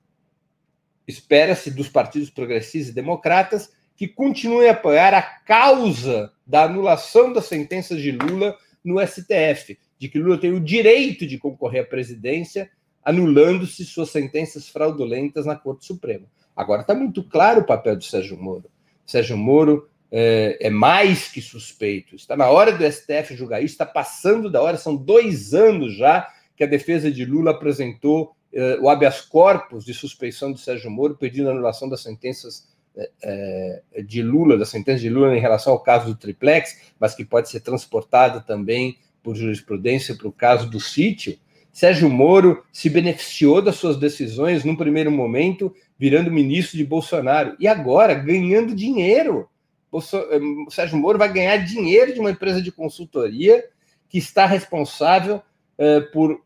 espera-se 1.07 1.70
dos 1.70 1.88
partidos 1.88 2.30
progressistas 2.30 2.88
e 2.88 2.94
democratas 2.94 3.72
que 3.96 4.09
continuem 4.09 4.68
a 4.68 4.72
apoiar 4.72 5.14
a 5.14 5.22
causa 5.22 6.32
da 6.46 6.64
anulação 6.64 7.32
das 7.32 7.46
sentenças 7.46 8.00
de 8.00 8.12
Lula 8.12 8.57
no 8.84 9.04
STF, 9.04 9.78
de 9.98 10.09
que 10.09 10.18
Lula 10.18 10.38
tem 10.38 10.52
o 10.52 10.61
direito 10.61 11.26
de 11.26 11.38
concorrer 11.38 11.82
à 11.82 11.86
presidência, 11.86 12.70
anulando-se 13.04 13.84
suas 13.84 14.11
sentenças 14.11 14.68
fraudulentas 14.68 15.46
na 15.46 15.57
Corte 15.57 15.86
Suprema. 15.86 16.26
Agora 16.57 16.80
está 16.80 16.94
muito 16.94 17.22
claro 17.22 17.61
o 17.61 17.66
papel 17.66 17.96
do 17.96 18.04
Sérgio 18.04 18.36
Moro. 18.36 18.64
Sérgio 19.04 19.36
Moro 19.36 19.88
é, 20.11 20.57
é, 20.61 20.70
mais 20.70 21.28
que 21.28 21.42
suspeito. 21.42 22.16
Está 22.16 22.36
na 22.36 22.48
hora 22.48 22.72
do 22.72 22.90
STF 22.90 23.36
julgar 23.36 23.62
isso, 23.62 23.74
está 23.74 23.86
passando 23.86 24.50
da 24.50 24.62
hora, 24.62 24.78
são 24.78 24.96
dois 24.96 25.52
anos 25.52 25.96
já 25.96 26.28
que 26.57 26.64
a 26.64 26.66
defesa 26.66 27.11
de 27.11 27.24
Lula 27.24 27.50
apresentou 27.50 28.34
é, 28.52 28.78
o 28.80 28.88
habeas 28.88 29.20
corpus 29.20 29.84
de 29.84 29.92
suspeição 29.92 30.50
do 30.50 30.59
Sérgio 30.59 30.90
Moro, 30.90 31.16
pedindo 31.16 31.50
anulação 31.50 31.88
das 31.88 32.02
sentenças 32.02 32.66
é, 32.96 33.82
é, 33.92 34.02
de 34.02 34.22
Lula, 34.22 34.57
da 34.57 34.64
sentença 34.64 35.00
de 35.00 35.11
Lula 35.11 35.36
em 35.36 35.40
relação 35.40 35.74
ao 35.74 35.80
caso 35.80 36.07
do 36.07 36.16
triplex, 36.16 36.94
mas 36.98 37.14
que 37.14 37.24
pode 37.24 37.50
ser 37.50 37.61
transportada 37.61 38.40
também 38.40 38.98
por 39.22 39.36
jurisprudência 39.36 40.14
para 40.14 40.28
o 40.28 40.32
caso 40.32 40.70
do 40.70 40.80
sítio. 40.80 41.38
Sérgio 41.77 42.09
Moro 42.09 42.64
se 42.72 42.89
beneficiou 42.89 43.61
das 43.61 43.77
suas 43.77 43.99
decisões 43.99 44.64
num 44.64 44.74
primeiro 44.74 45.11
momento 45.11 45.77
virando 45.99 46.33
ministro 46.33 46.79
de 46.79 46.85
Bolsonaro. 46.87 47.55
E 47.61 47.68
agora, 47.68 48.14
ganhando 48.14 48.74
dinheiro. 48.74 49.47
Eh, 49.93 50.39
o 50.66 50.70
Sérgio 50.70 50.97
Moro 50.97 51.18
vai 51.18 51.31
ganhar 51.31 51.59
dinheiro 51.59 52.14
de 52.14 52.18
uma 52.18 52.31
empresa 52.31 52.62
de 52.62 52.72
consultoria 52.72 53.62
que 54.09 54.16
está 54.16 54.47
responsável 54.47 55.43
uh, 55.79 56.11
por 56.12 56.43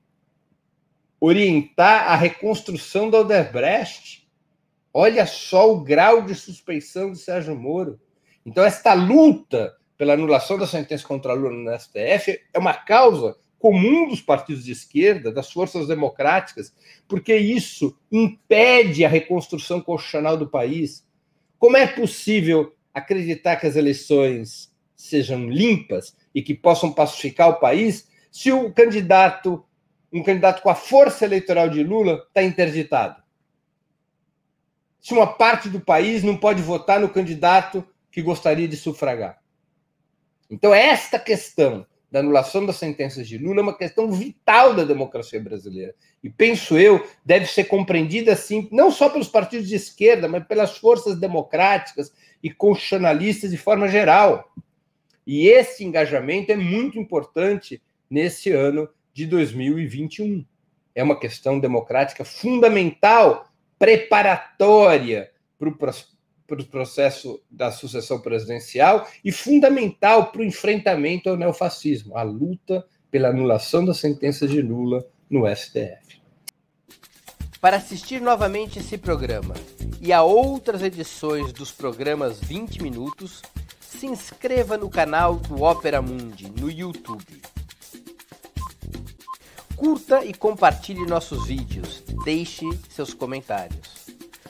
orientar 1.20 2.10
a 2.10 2.16
reconstrução 2.16 3.08
da 3.08 3.20
Odebrecht. 3.20 4.28
Olha 4.92 5.24
só 5.26 5.72
o 5.72 5.80
grau 5.80 6.22
de 6.22 6.34
suspeição 6.34 7.12
de 7.12 7.18
Sérgio 7.20 7.54
Moro. 7.54 8.00
Então, 8.44 8.64
esta 8.64 8.94
luta 8.94 9.76
pela 9.96 10.14
anulação 10.14 10.58
da 10.58 10.66
sentença 10.66 11.06
contra 11.06 11.34
Lula 11.34 11.54
no 11.54 11.78
STF 11.78 12.40
é 12.52 12.58
uma 12.58 12.74
causa 12.74 13.36
comum 13.60 14.08
dos 14.08 14.22
partidos 14.22 14.64
de 14.64 14.72
esquerda, 14.72 15.30
das 15.30 15.52
forças 15.52 15.86
democráticas, 15.86 16.74
porque 17.06 17.36
isso 17.36 17.94
impede 18.10 19.04
a 19.04 19.08
reconstrução 19.08 19.82
constitucional 19.82 20.36
do 20.36 20.48
país. 20.48 21.06
Como 21.58 21.76
é 21.76 21.86
possível 21.86 22.74
acreditar 22.92 23.56
que 23.56 23.66
as 23.66 23.76
eleições 23.76 24.74
sejam 24.96 25.48
limpas 25.48 26.16
e 26.34 26.42
que 26.42 26.54
possam 26.54 26.90
pacificar 26.90 27.50
o 27.50 27.60
país 27.60 28.08
se 28.32 28.50
o 28.50 28.72
candidato, 28.72 29.62
um 30.10 30.22
candidato 30.22 30.62
com 30.62 30.70
a 30.70 30.74
força 30.74 31.26
eleitoral 31.26 31.68
de 31.68 31.84
Lula, 31.84 32.24
está 32.28 32.42
interditado? 32.42 33.22
Se 35.02 35.12
uma 35.12 35.26
parte 35.26 35.68
do 35.68 35.80
país 35.80 36.22
não 36.22 36.36
pode 36.36 36.62
votar 36.62 36.98
no 36.98 37.10
candidato 37.10 37.86
que 38.10 38.22
gostaria 38.22 38.66
de 38.66 38.76
sufragar. 38.76 39.38
Então, 40.50 40.72
esta 40.72 41.18
questão 41.18 41.86
da 42.10 42.20
anulação 42.20 42.66
das 42.66 42.76
sentenças 42.76 43.28
de 43.28 43.38
Lula 43.38 43.60
é 43.60 43.62
uma 43.62 43.76
questão 43.76 44.10
vital 44.10 44.74
da 44.74 44.84
democracia 44.84 45.40
brasileira. 45.40 45.94
E 46.22 46.28
penso 46.28 46.76
eu, 46.76 47.06
deve 47.24 47.46
ser 47.46 47.64
compreendida 47.64 48.32
assim, 48.32 48.68
não 48.72 48.90
só 48.90 49.08
pelos 49.08 49.28
partidos 49.28 49.68
de 49.68 49.76
esquerda, 49.76 50.28
mas 50.28 50.44
pelas 50.46 50.76
forças 50.76 51.18
democráticas 51.18 52.12
e 52.42 52.50
constitucionalistas 52.50 53.50
de 53.50 53.56
forma 53.56 53.88
geral. 53.88 54.52
E 55.26 55.46
esse 55.46 55.84
engajamento 55.84 56.50
é 56.50 56.56
muito 56.56 56.98
importante 56.98 57.80
nesse 58.10 58.50
ano 58.50 58.88
de 59.14 59.26
2021. 59.26 60.44
É 60.94 61.02
uma 61.04 61.18
questão 61.18 61.60
democrática 61.60 62.24
fundamental, 62.24 63.48
preparatória 63.78 65.30
para 65.58 65.68
o 65.68 65.76
para 66.50 66.62
o 66.62 66.66
processo 66.66 67.40
da 67.48 67.70
sucessão 67.70 68.20
presidencial 68.20 69.06
e 69.24 69.30
fundamental 69.30 70.32
para 70.32 70.40
o 70.40 70.44
enfrentamento 70.44 71.30
ao 71.30 71.36
neofascismo, 71.36 72.16
a 72.16 72.24
luta 72.24 72.84
pela 73.08 73.28
anulação 73.28 73.84
da 73.84 73.94
sentença 73.94 74.48
de 74.48 74.60
Lula 74.60 75.06
no 75.30 75.46
STF. 75.46 76.20
Para 77.60 77.76
assistir 77.76 78.20
novamente 78.20 78.80
esse 78.80 78.98
programa 78.98 79.54
e 80.00 80.12
a 80.12 80.24
outras 80.24 80.82
edições 80.82 81.52
dos 81.52 81.70
programas 81.70 82.40
20 82.40 82.82
Minutos, 82.82 83.42
se 83.80 84.06
inscreva 84.06 84.76
no 84.76 84.90
canal 84.90 85.36
do 85.36 85.62
Opera 85.62 86.02
Mundi 86.02 86.50
no 86.50 86.68
YouTube. 86.68 87.42
Curta 89.76 90.24
e 90.24 90.34
compartilhe 90.34 91.06
nossos 91.06 91.46
vídeos, 91.46 92.02
deixe 92.24 92.64
seus 92.88 93.14
comentários. 93.14 93.99